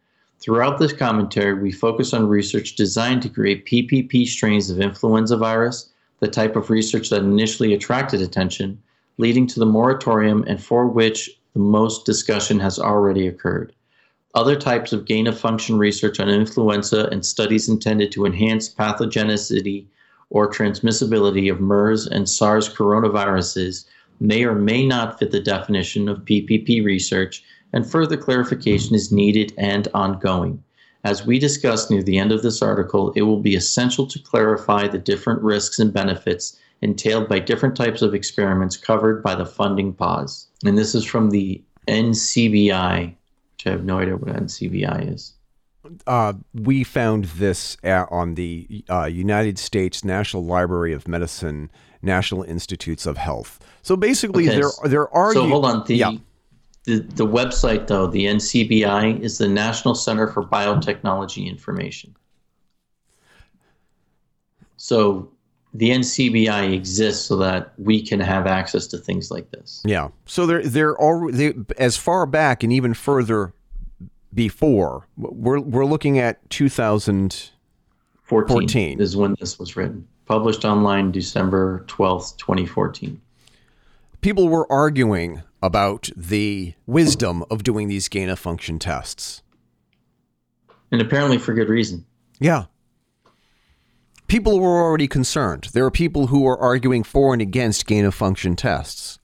[0.40, 5.90] Throughout this commentary, we focus on research designed to create PPP strains of influenza virus,
[6.20, 8.80] the type of research that initially attracted attention,
[9.18, 13.72] leading to the moratorium and for which the most discussion has already occurred.
[14.34, 19.86] Other types of gain of function research on influenza and studies intended to enhance pathogenicity
[20.30, 23.86] or transmissibility of MERS and SARS coronaviruses
[24.20, 29.52] may or may not fit the definition of PPP research, and further clarification is needed
[29.58, 30.62] and ongoing.
[31.04, 34.88] As we discussed near the end of this article, it will be essential to clarify
[34.88, 39.92] the different risks and benefits entailed by different types of experiments covered by the funding
[39.92, 40.48] pause.
[40.64, 43.14] And this is from the NCBI
[43.58, 45.34] which I have no idea what NCBI is.
[46.06, 51.70] Uh, we found this at, on the uh, United States National Library of Medicine,
[52.02, 53.58] National Institutes of Health.
[53.82, 54.60] So basically, okay.
[54.60, 55.32] there there are.
[55.32, 55.84] So hold on.
[55.86, 56.12] The, yeah.
[56.84, 62.14] the the website though, the NCBI is the National Center for Biotechnology Information.
[64.76, 65.30] So
[65.74, 69.82] the NCBI exists so that we can have access to things like this.
[69.84, 70.08] Yeah.
[70.26, 73.52] So they're they're all they, as far back and even further
[74.34, 75.06] before.
[75.16, 80.06] We're we're looking at 2014 is when this was written.
[80.26, 83.20] Published online December 12th, 2014.
[84.20, 89.42] People were arguing about the wisdom of doing these gain of function tests.
[90.92, 92.04] And apparently for good reason.
[92.38, 92.66] Yeah
[94.28, 95.68] people were already concerned.
[95.72, 99.17] There are people who were arguing for and against gain of function tests.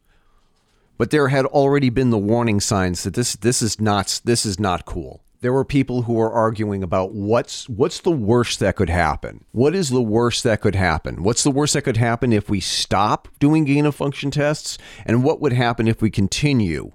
[0.97, 4.61] But there had already been the warning signs that this this is not this is
[4.61, 5.25] not cool.
[5.41, 9.45] There were people who were arguing about what's what's the worst that could happen?
[9.53, 11.23] What is the worst that could happen?
[11.23, 14.79] What's the worst that could happen if we stop doing gain of function tests?
[15.05, 16.93] And what would happen if we continue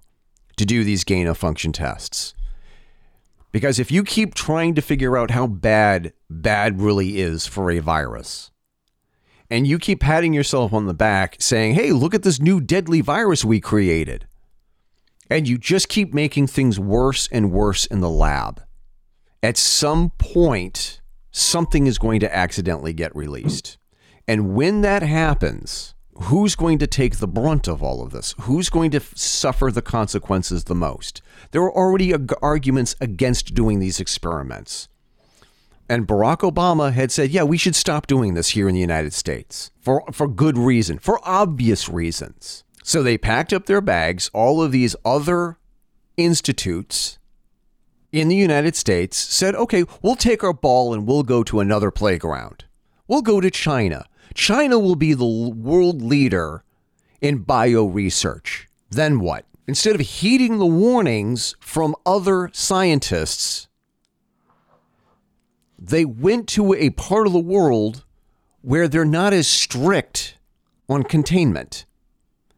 [0.57, 2.33] to do these gain of function tests?
[3.51, 7.79] Because if you keep trying to figure out how bad bad really is for a
[7.79, 8.51] virus,
[9.49, 13.01] and you keep patting yourself on the back saying, hey, look at this new deadly
[13.01, 14.27] virus we created,
[15.29, 18.61] and you just keep making things worse and worse in the lab,
[19.41, 23.77] at some point, something is going to accidentally get released.
[24.27, 28.35] And when that happens, who's going to take the brunt of all of this?
[28.41, 31.21] Who's going to f- suffer the consequences the most?
[31.51, 34.88] There are already ag- arguments against doing these experiments.
[35.89, 39.11] And Barack Obama had said, yeah, we should stop doing this here in the United
[39.11, 42.63] States for, for good reason, for obvious reasons.
[42.83, 45.57] So they packed up their bags, all of these other
[46.15, 47.17] institutes
[48.11, 51.91] in the United States said, okay, we'll take our ball and we'll go to another
[51.91, 52.65] playground.
[53.07, 54.05] We'll go to China.
[54.33, 56.63] China will be the world leader
[57.21, 58.67] in bio research.
[58.89, 59.45] Then what?
[59.67, 63.67] Instead of heeding the warnings from other scientists,
[65.81, 68.03] they went to a part of the world
[68.61, 70.35] where they're not as strict
[70.89, 71.85] on containment.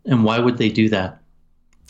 [0.06, 1.20] And why would they do that?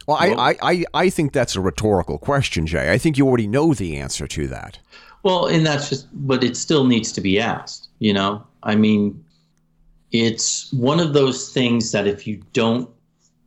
[0.07, 2.91] Well, I, I, I think that's a rhetorical question, Jay.
[2.91, 4.79] I think you already know the answer to that.
[5.23, 8.45] Well, and that's just, but it still needs to be asked, you know?
[8.63, 9.23] I mean,
[10.11, 12.89] it's one of those things that if you don't,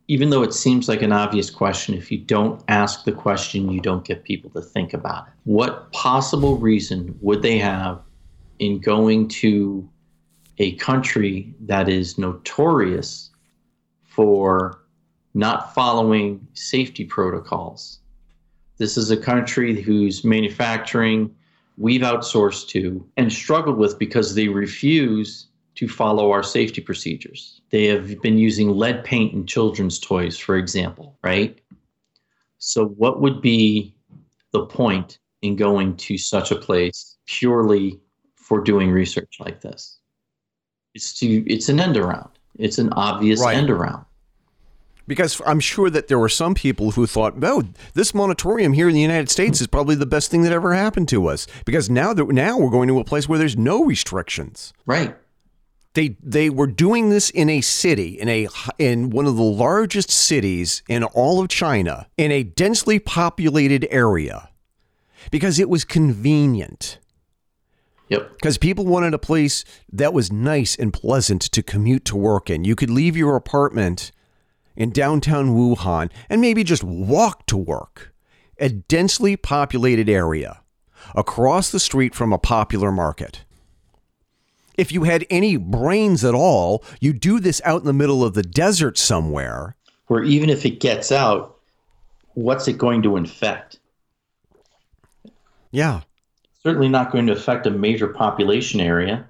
[0.07, 3.81] even though it seems like an obvious question, if you don't ask the question, you
[3.81, 5.33] don't get people to think about it.
[5.45, 8.01] What possible reason would they have
[8.59, 9.87] in going to
[10.59, 13.31] a country that is notorious
[14.03, 14.79] for
[15.33, 17.99] not following safety protocols?
[18.77, 21.33] This is a country whose manufacturing
[21.77, 27.61] we've outsourced to and struggled with because they refuse to follow our safety procedures.
[27.69, 31.59] They have been using lead paint in children's toys, for example, right?
[32.57, 33.93] So, what would be
[34.51, 37.99] the point in going to such a place purely
[38.35, 39.99] for doing research like this?
[40.93, 42.29] It's to it's an end around.
[42.57, 43.57] It's an obvious right.
[43.57, 44.05] end around.
[45.07, 47.63] Because I'm sure that there were some people who thought, "Oh,
[47.93, 51.09] this moratorium here in the United States is probably the best thing that ever happened
[51.09, 54.73] to us." Because now that now we're going to a place where there's no restrictions.
[54.85, 55.15] Right.
[55.95, 60.11] They they were doing this in a city in a in one of the largest
[60.11, 64.49] cities in all of China in a densely populated area
[65.31, 66.99] because it was convenient.
[68.09, 68.33] Yep.
[68.33, 72.65] Because people wanted a place that was nice and pleasant to commute to work in.
[72.65, 74.11] You could leave your apartment
[74.75, 78.13] in downtown Wuhan and maybe just walk to work.
[78.59, 80.61] A densely populated area
[81.15, 83.44] across the street from a popular market.
[84.77, 88.33] If you had any brains at all, you do this out in the middle of
[88.33, 89.75] the desert somewhere.
[90.07, 91.57] Where even if it gets out,
[92.33, 93.79] what's it going to infect?
[95.71, 96.01] Yeah.
[96.63, 99.25] Certainly not going to affect a major population area.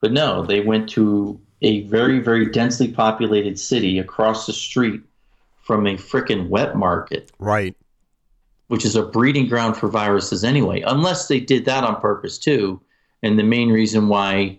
[0.00, 5.00] But no, they went to a very, very densely populated city across the street
[5.62, 7.32] from a freaking wet market.
[7.38, 7.76] Right.
[8.68, 12.80] Which is a breeding ground for viruses anyway, unless they did that on purpose too.
[13.22, 14.58] And the main reason why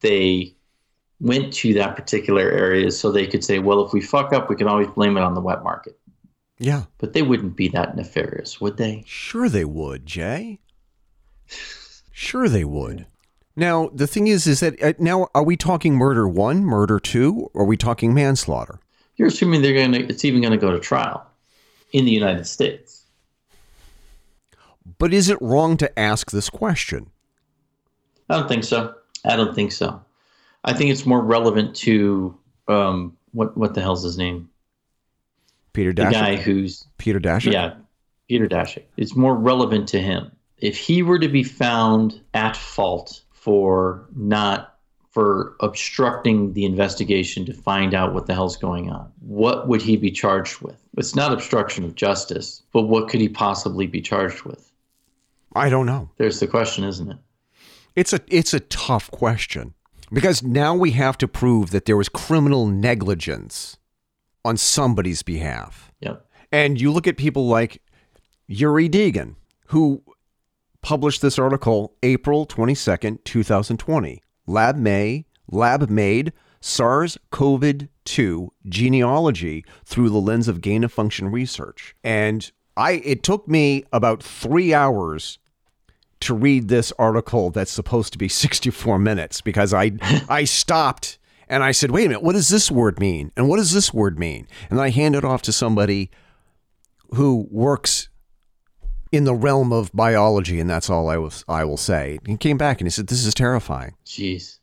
[0.00, 0.54] they
[1.20, 4.50] went to that particular area is so they could say, well, if we fuck up,
[4.50, 5.98] we can always blame it on the wet market.
[6.58, 6.84] Yeah.
[6.98, 9.04] But they wouldn't be that nefarious, would they?
[9.06, 10.60] Sure they would, Jay.
[12.10, 13.06] Sure they would.
[13.54, 17.50] Now, the thing is, is that uh, now are we talking murder one, murder two,
[17.52, 18.80] or are we talking manslaughter?
[19.16, 21.24] You're assuming they're going to, it's even going to go to trial
[21.92, 23.04] in the United States.
[24.98, 27.11] But is it wrong to ask this question?
[28.32, 28.94] I don't think so.
[29.26, 30.02] I don't think so.
[30.64, 34.48] I think it's more relevant to um, what what the hell's his name?
[35.74, 36.08] Peter Daszak.
[36.08, 37.52] The guy who's Peter Daszak.
[37.52, 37.74] Yeah,
[38.28, 38.84] Peter Daszak.
[38.96, 44.78] It's more relevant to him if he were to be found at fault for not
[45.10, 49.12] for obstructing the investigation to find out what the hell's going on.
[49.20, 50.82] What would he be charged with?
[50.96, 54.72] It's not obstruction of justice, but what could he possibly be charged with?
[55.54, 56.08] I don't know.
[56.16, 57.18] There's the question, isn't it?
[57.94, 59.74] It's a it's a tough question
[60.12, 63.78] because now we have to prove that there was criminal negligence
[64.44, 65.92] on somebody's behalf.
[66.00, 66.26] Yep.
[66.50, 67.82] And you look at people like
[68.46, 69.36] Yuri Deigin,
[69.68, 70.02] who
[70.82, 74.22] published this article April 22nd, 2020.
[74.46, 81.28] Lab May, Lab made SARS CoV 2 genealogy through the lens of gain of function
[81.28, 81.94] research.
[82.02, 85.38] And I it took me about three hours
[86.22, 89.92] to read this article that's supposed to be 64 minutes because I
[90.28, 91.18] I stopped
[91.48, 93.30] and I said, wait a minute, what does this word mean?
[93.36, 94.46] And what does this word mean?
[94.70, 96.10] And I handed it off to somebody
[97.14, 98.08] who works
[99.12, 102.18] in the realm of biology, and that's all I was I will say.
[102.26, 104.58] He came back and he said, "This is terrifying." Jeez.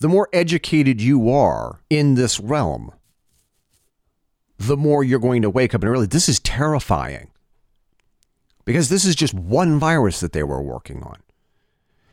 [0.00, 2.90] The more educated you are in this realm,
[4.58, 7.30] the more you're going to wake up and realize this is terrifying.
[8.70, 11.16] Because this is just one virus that they were working on.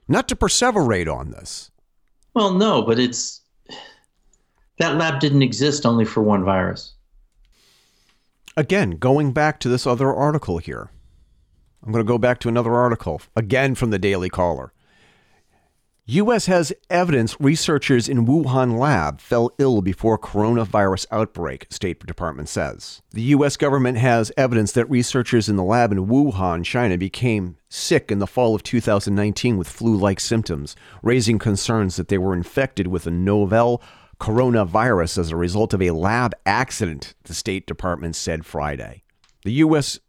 [0.07, 1.69] Not to perseverate on this.
[2.33, 3.41] Well, no, but it's
[4.79, 6.95] that lab didn't exist only for one virus.
[8.55, 10.89] Again, going back to this other article here.
[11.85, 14.73] I'm going to go back to another article, again from the Daily Caller.
[16.09, 16.45] U.S.
[16.45, 23.01] has evidence researchers in Wuhan lab fell ill before coronavirus outbreak, State Department says.
[23.11, 23.57] The U.S.
[23.57, 28.25] government has evidence that researchers in the lab in Wuhan, China, became sick in the
[28.25, 33.11] fall of 2019 with flu like symptoms, raising concerns that they were infected with a
[33.11, 33.83] novel
[34.17, 39.03] coronavirus as a result of a lab accident, the State Department said Friday.
[39.43, 39.99] The U.S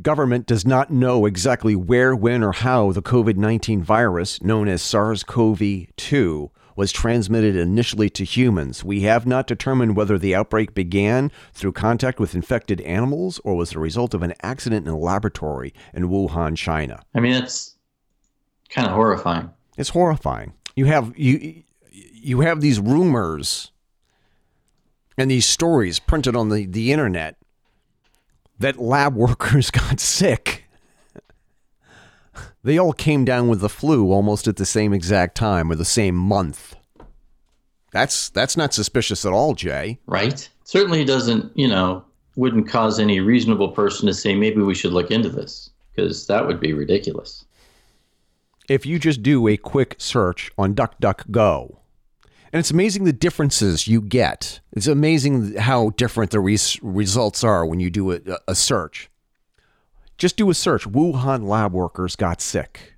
[0.00, 4.82] government does not know exactly where, when, or how the COVID 19 virus, known as
[4.82, 5.60] SARS CoV
[5.96, 8.84] 2, was transmitted initially to humans.
[8.84, 13.70] We have not determined whether the outbreak began through contact with infected animals or was
[13.70, 17.02] the result of an accident in a laboratory in Wuhan, China.
[17.14, 17.76] I mean, it's
[18.70, 19.50] kind of horrifying.
[19.76, 20.54] It's horrifying.
[20.74, 23.70] You have you you have these rumors
[25.18, 27.36] and these stories printed on the, the internet
[28.62, 30.64] that lab workers got sick.
[32.64, 35.84] They all came down with the flu almost at the same exact time or the
[35.84, 36.76] same month.
[37.92, 39.98] That's that's not suspicious at all, Jay.
[40.06, 40.48] Right?
[40.64, 42.04] Certainly doesn't, you know,
[42.36, 46.46] wouldn't cause any reasonable person to say maybe we should look into this because that
[46.46, 47.44] would be ridiculous.
[48.68, 51.76] If you just do a quick search on DuckDuckGo,
[52.52, 54.60] and it's amazing the differences you get.
[54.72, 59.08] It's amazing how different the res- results are when you do a, a search.
[60.18, 60.86] Just do a search.
[60.86, 62.92] Wuhan lab workers got sick.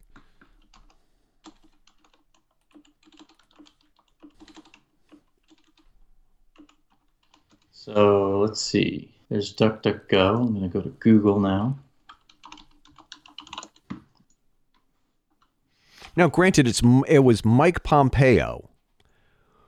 [7.70, 9.14] So let's see.
[9.28, 10.40] There's DuckDuckGo.
[10.40, 11.78] I'm going to go to Google now.
[16.16, 18.70] Now, granted, it's it was Mike Pompeo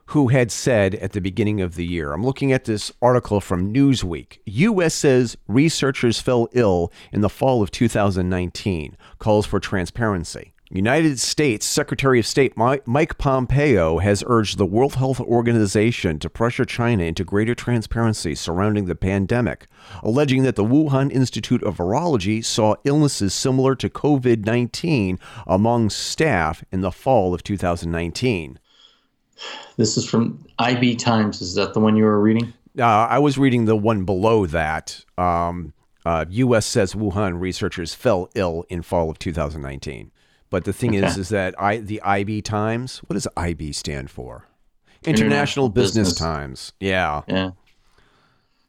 [0.06, 3.72] who had said at the beginning of the year, I'm looking at this article from
[3.72, 4.38] Newsweek.
[4.44, 4.94] U.S.
[4.94, 10.52] says researchers fell ill in the fall of 2019, calls for transparency.
[10.68, 16.64] United States Secretary of State Mike Pompeo has urged the World Health Organization to pressure
[16.64, 19.68] China into greater transparency surrounding the pandemic,
[20.02, 26.64] alleging that the Wuhan Institute of Virology saw illnesses similar to COVID 19 among staff
[26.72, 28.58] in the fall of 2019.
[29.76, 31.42] This is from IB Times.
[31.42, 32.52] Is that the one you were reading?
[32.78, 35.04] Uh, I was reading the one below that.
[35.16, 35.72] Um,
[36.04, 36.66] uh, U.S.
[36.66, 40.12] says Wuhan researchers fell ill in fall of 2019.
[40.50, 41.06] But the thing okay.
[41.06, 42.98] is, is that I the IB Times.
[43.06, 44.46] What does IB stand for?
[45.02, 46.72] International, International Business, Business Times.
[46.80, 47.22] Yeah.
[47.26, 47.50] Yeah.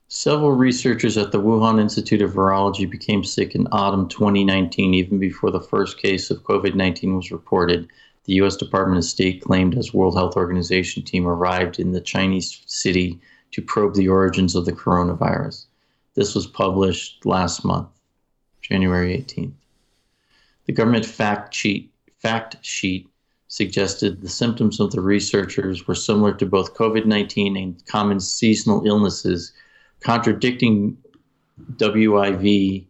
[0.09, 5.51] Several researchers at the Wuhan Institute of Virology became sick in autumn 2019, even before
[5.51, 7.89] the first case of COVID 19 was reported
[8.27, 8.57] the U.S.
[8.57, 13.19] Department of State claimed as World Health Organization team arrived in the Chinese city
[13.51, 15.65] to probe the origins of the coronavirus.
[16.13, 17.87] This was published last month,
[18.61, 19.53] January 18th.
[20.65, 23.07] The government fact sheet, fact sheet
[23.47, 28.85] suggested the symptoms of the researchers were similar to both COVID 19 and common seasonal
[28.85, 29.53] illnesses,
[30.01, 30.97] contradicting
[31.77, 32.85] WIV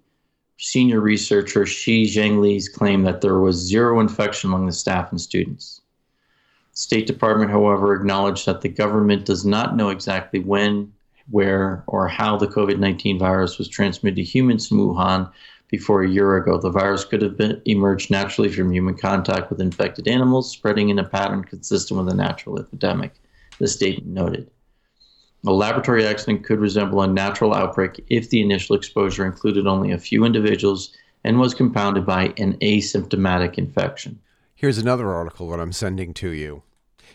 [0.58, 5.82] senior researcher Shi Zhengli's claim that there was zero infection among the staff and students.
[6.74, 10.92] The State Department, however, acknowledged that the government does not know exactly when,
[11.30, 15.32] where, or how the COVID 19 virus was transmitted to humans in Wuhan
[15.70, 16.58] before a year ago.
[16.58, 21.00] The virus could have been, emerged naturally from human contact with infected animals, spreading in
[21.00, 23.14] a pattern consistent with a natural epidemic,
[23.60, 24.50] the statement noted.
[25.48, 29.98] A laboratory accident could resemble a natural outbreak if the initial exposure included only a
[29.98, 30.92] few individuals
[31.24, 34.20] and was compounded by an asymptomatic infection.
[34.56, 36.64] Here's another article that I'm sending to you.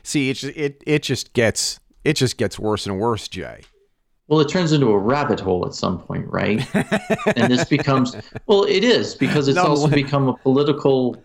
[0.02, 3.64] See, it just, it it just gets it just gets worse and worse, Jay.
[4.28, 6.66] Well, it turns into a rabbit hole at some point, right?
[7.36, 8.16] and this becomes
[8.46, 11.22] well, it is because it's no, also become a political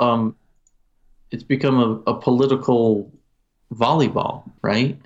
[0.00, 0.34] um
[1.30, 3.12] it's become a, a political
[3.74, 4.98] volleyball, right?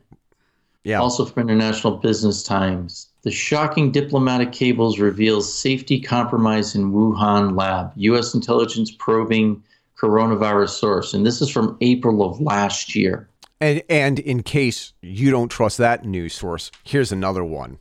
[0.85, 1.01] Yeah.
[1.01, 3.09] Also from International Business Times.
[3.23, 7.93] The shocking diplomatic cables reveals safety compromise in Wuhan lab.
[7.97, 8.33] U.S.
[8.33, 9.63] intelligence probing
[10.01, 11.13] coronavirus source.
[11.13, 13.29] And this is from April of last year.
[13.61, 17.79] And and in case you don't trust that news source, here's another one.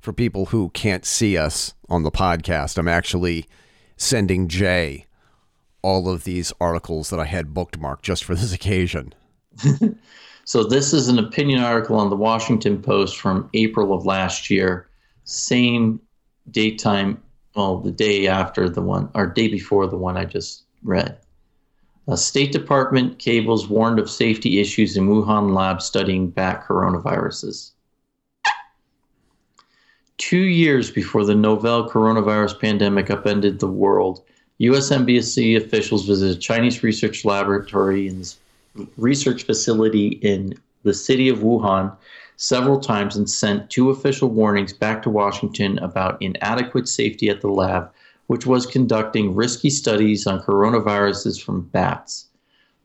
[0.00, 3.46] For people who can't see us on the podcast, I'm actually
[3.96, 5.06] sending Jay
[5.82, 9.12] all of these articles that I had bookmarked just for this occasion.
[10.44, 14.88] so, this is an opinion article on the Washington Post from April of last year.
[15.24, 16.00] Same
[16.50, 17.22] date time,
[17.54, 21.18] well, the day after the one, or day before the one I just read.
[22.16, 27.70] State Department cables warned of safety issues in Wuhan lab studying bat coronaviruses.
[30.18, 34.22] Two years before the novel coronavirus pandemic upended the world,
[34.58, 34.90] U.S.
[34.90, 38.32] Embassy officials visited Chinese research laboratory and
[38.96, 41.94] research facility in the city of Wuhan
[42.36, 47.48] several times and sent two official warnings back to Washington about inadequate safety at the
[47.48, 47.90] lab
[48.32, 52.28] which was conducting risky studies on coronaviruses from bats.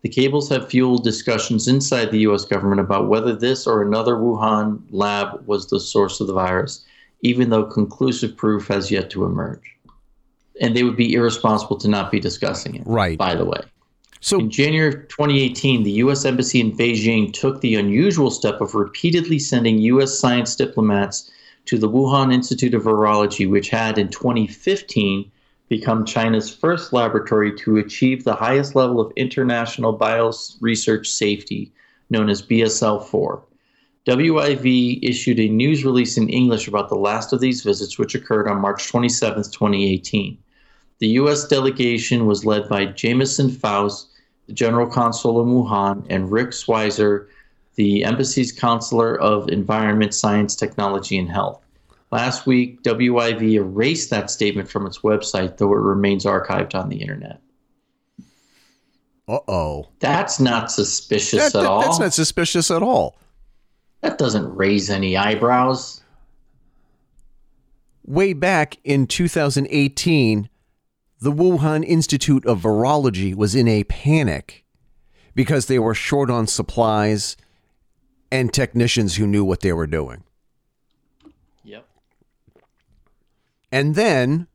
[0.02, 4.82] The cables have fueled discussions inside the US government about whether this or another Wuhan
[4.92, 6.86] lab was the source of the virus,
[7.22, 9.76] even though conclusive proof has yet to emerge.
[10.60, 12.84] And they would be irresponsible to not be discussing it.
[12.86, 13.18] Right.
[13.18, 13.62] By the way.
[14.20, 16.26] So in January 2018, the U.S.
[16.26, 20.18] Embassy in Beijing took the unusual step of repeatedly sending U.S.
[20.18, 21.30] science diplomats
[21.66, 25.32] to the Wuhan Institute of Virology, which had in 2015
[25.70, 31.72] become China's first laboratory to achieve the highest level of international bio research safety,
[32.10, 33.44] known as BSL 4.
[34.08, 38.48] WIV issued a news release in English about the last of these visits, which occurred
[38.48, 40.38] on March 27, 2018.
[41.00, 41.46] The U.S.
[41.46, 44.08] delegation was led by Jamison Fouss,
[44.48, 47.30] the general consul of Wuhan, and Rick Switzer,
[47.76, 51.62] the embassy's counselor of environment, science, technology, and health.
[52.12, 56.98] Last week, WIV erased that statement from its website, though it remains archived on the
[56.98, 57.42] internet.
[59.28, 59.88] Uh oh.
[60.00, 61.82] That's not suspicious that, at all.
[61.82, 63.18] That's not suspicious at all.
[64.02, 66.02] That doesn't raise any eyebrows.
[68.06, 70.50] Way back in 2018,
[71.20, 74.64] the Wuhan Institute of Virology was in a panic
[75.34, 77.38] because they were short on supplies
[78.32, 80.24] and technicians who knew what they were doing.
[81.64, 81.88] Yep.
[83.72, 84.48] And then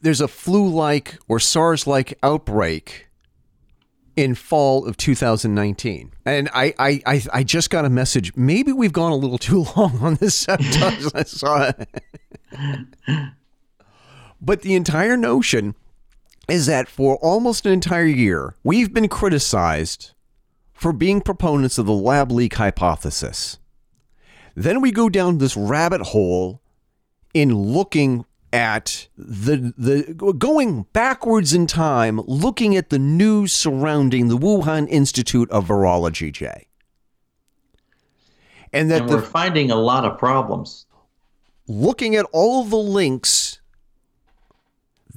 [0.00, 3.08] there's a flu like or SARS like outbreak
[4.16, 6.12] in fall of 2019.
[6.24, 8.34] And I, I, I, I, just got a message.
[8.34, 10.48] Maybe we've gone a little too long on this.
[10.48, 11.88] I saw it.
[14.40, 15.76] but the entire notion
[16.48, 20.12] is that for almost an entire year, we've been criticized
[20.72, 23.58] for being proponents of the lab leak hypothesis.
[24.54, 26.60] Then we go down this rabbit hole
[27.34, 34.38] in looking at the the going backwards in time, looking at the news surrounding the
[34.38, 36.66] Wuhan Institute of Virology, Jay.
[38.72, 40.86] And that and we're the, finding a lot of problems.
[41.66, 43.47] Looking at all the links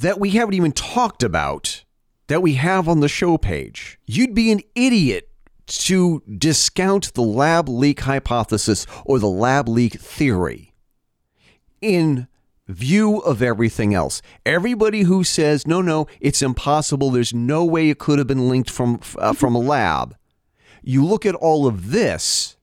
[0.02, 1.84] that we haven't even talked about
[2.28, 5.30] that we have on the show page, you'd be an idiot
[5.68, 10.74] to discount the lab leak hypothesis or the lab leak theory
[11.82, 12.28] in
[12.68, 14.22] view of everything else.
[14.46, 17.12] Everybody who says no, no, it's impossible.
[17.12, 20.16] There's no way it could have been linked from uh, from a lab.
[20.82, 22.58] You look at all of this.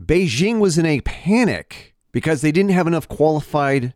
[0.00, 3.94] Beijing was in a panic because they didn't have enough qualified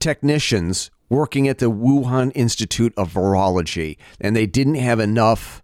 [0.00, 5.62] technicians working at the Wuhan Institute of Virology, and they didn't have enough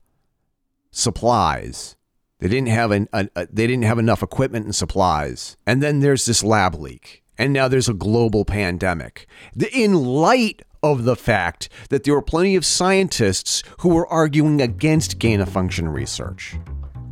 [0.90, 1.96] supplies.
[2.40, 5.56] They didn't have an, a, a, uh, they didn't have enough equipment and supplies.
[5.66, 9.26] And then there's this lab leak and now there's a global pandemic.
[9.72, 15.18] In light of the fact that there were plenty of scientists who were arguing against
[15.18, 16.56] gain of function research.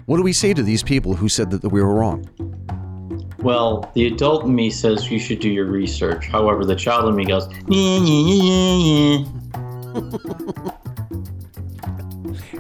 [0.07, 2.29] What do we say to these people who said that we were wrong?
[3.43, 6.27] Well, the adult in me says you should do your research.
[6.27, 9.25] However, the child in me goes, yeah, yeah, yeah,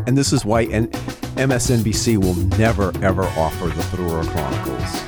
[0.06, 5.02] and this is why MSNBC will never, ever offer the Fedora Chronicles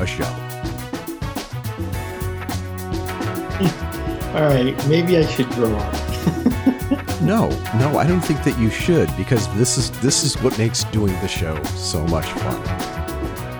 [0.00, 0.24] a show.
[4.34, 5.94] All right, maybe I should grow up.
[7.22, 10.84] no, no, I don't think that you should because this is this is what makes
[10.84, 12.62] doing the show so much fun.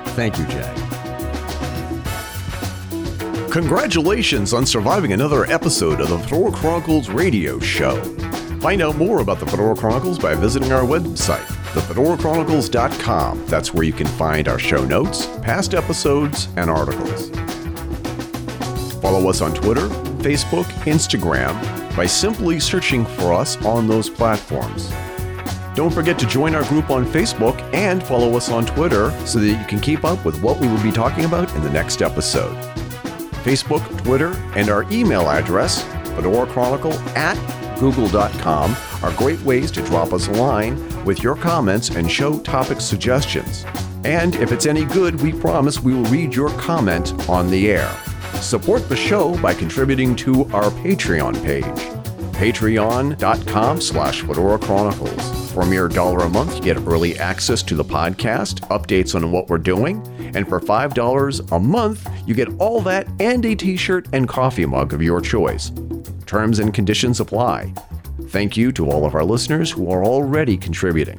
[0.09, 0.86] Thank you, Jay.
[3.57, 7.99] Congratulations on surviving another episode of the Fedora Chronicles radio show.
[8.61, 13.47] Find out more about the Fedora Chronicles by visiting our website, thefedorachronicles.com.
[13.47, 17.31] That's where you can find our show notes, past episodes, and articles.
[19.01, 19.89] Follow us on Twitter,
[20.19, 21.57] Facebook, Instagram
[21.97, 24.93] by simply searching for us on those platforms.
[25.75, 29.49] Don't forget to join our group on Facebook and follow us on Twitter so that
[29.49, 32.76] you can keep up with what we will be talking about in the next episode.
[33.47, 35.84] Facebook, Twitter, and our email address
[36.16, 37.36] Fedora Chronicle at
[37.78, 42.80] google.com are great ways to drop us a line with your comments and show topic
[42.80, 43.64] suggestions.
[44.05, 47.97] And if it's any good, we promise we will read your comment on the air.
[48.40, 51.64] Support the show by contributing to our Patreon page,
[52.32, 55.45] patreon.com slash Fedora Chronicles.
[55.57, 59.33] For a mere dollar a month, you get early access to the podcast, updates on
[59.33, 64.07] what we're doing, and for $5 a month, you get all that and a t-shirt
[64.13, 65.73] and coffee mug of your choice.
[66.27, 67.73] Terms and conditions apply.
[68.25, 71.19] Thank you to all of our listeners who are already contributing.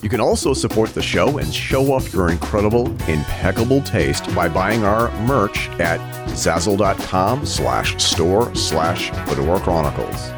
[0.00, 4.82] You can also support the show and show off your incredible, impeccable taste by buying
[4.82, 10.35] our merch at zazzle.com slash store slash Fedora Chronicles.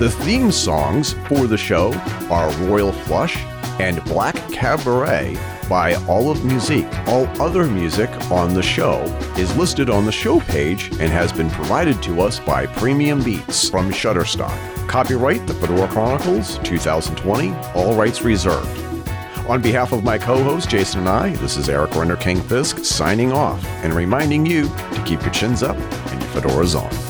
[0.00, 1.92] The theme songs for the show
[2.30, 3.36] are Royal Flush
[3.78, 5.36] and Black Cabaret
[5.68, 6.88] by Olive Musique.
[7.06, 9.02] All other music on the show
[9.36, 13.68] is listed on the show page and has been provided to us by Premium Beats
[13.68, 14.88] from Shutterstock.
[14.88, 18.80] Copyright The Fedora Chronicles 2020, all rights reserved.
[19.50, 23.32] On behalf of my co host Jason and I, this is Eric Renderking Fisk signing
[23.32, 27.09] off and reminding you to keep your chins up and your fedoras on.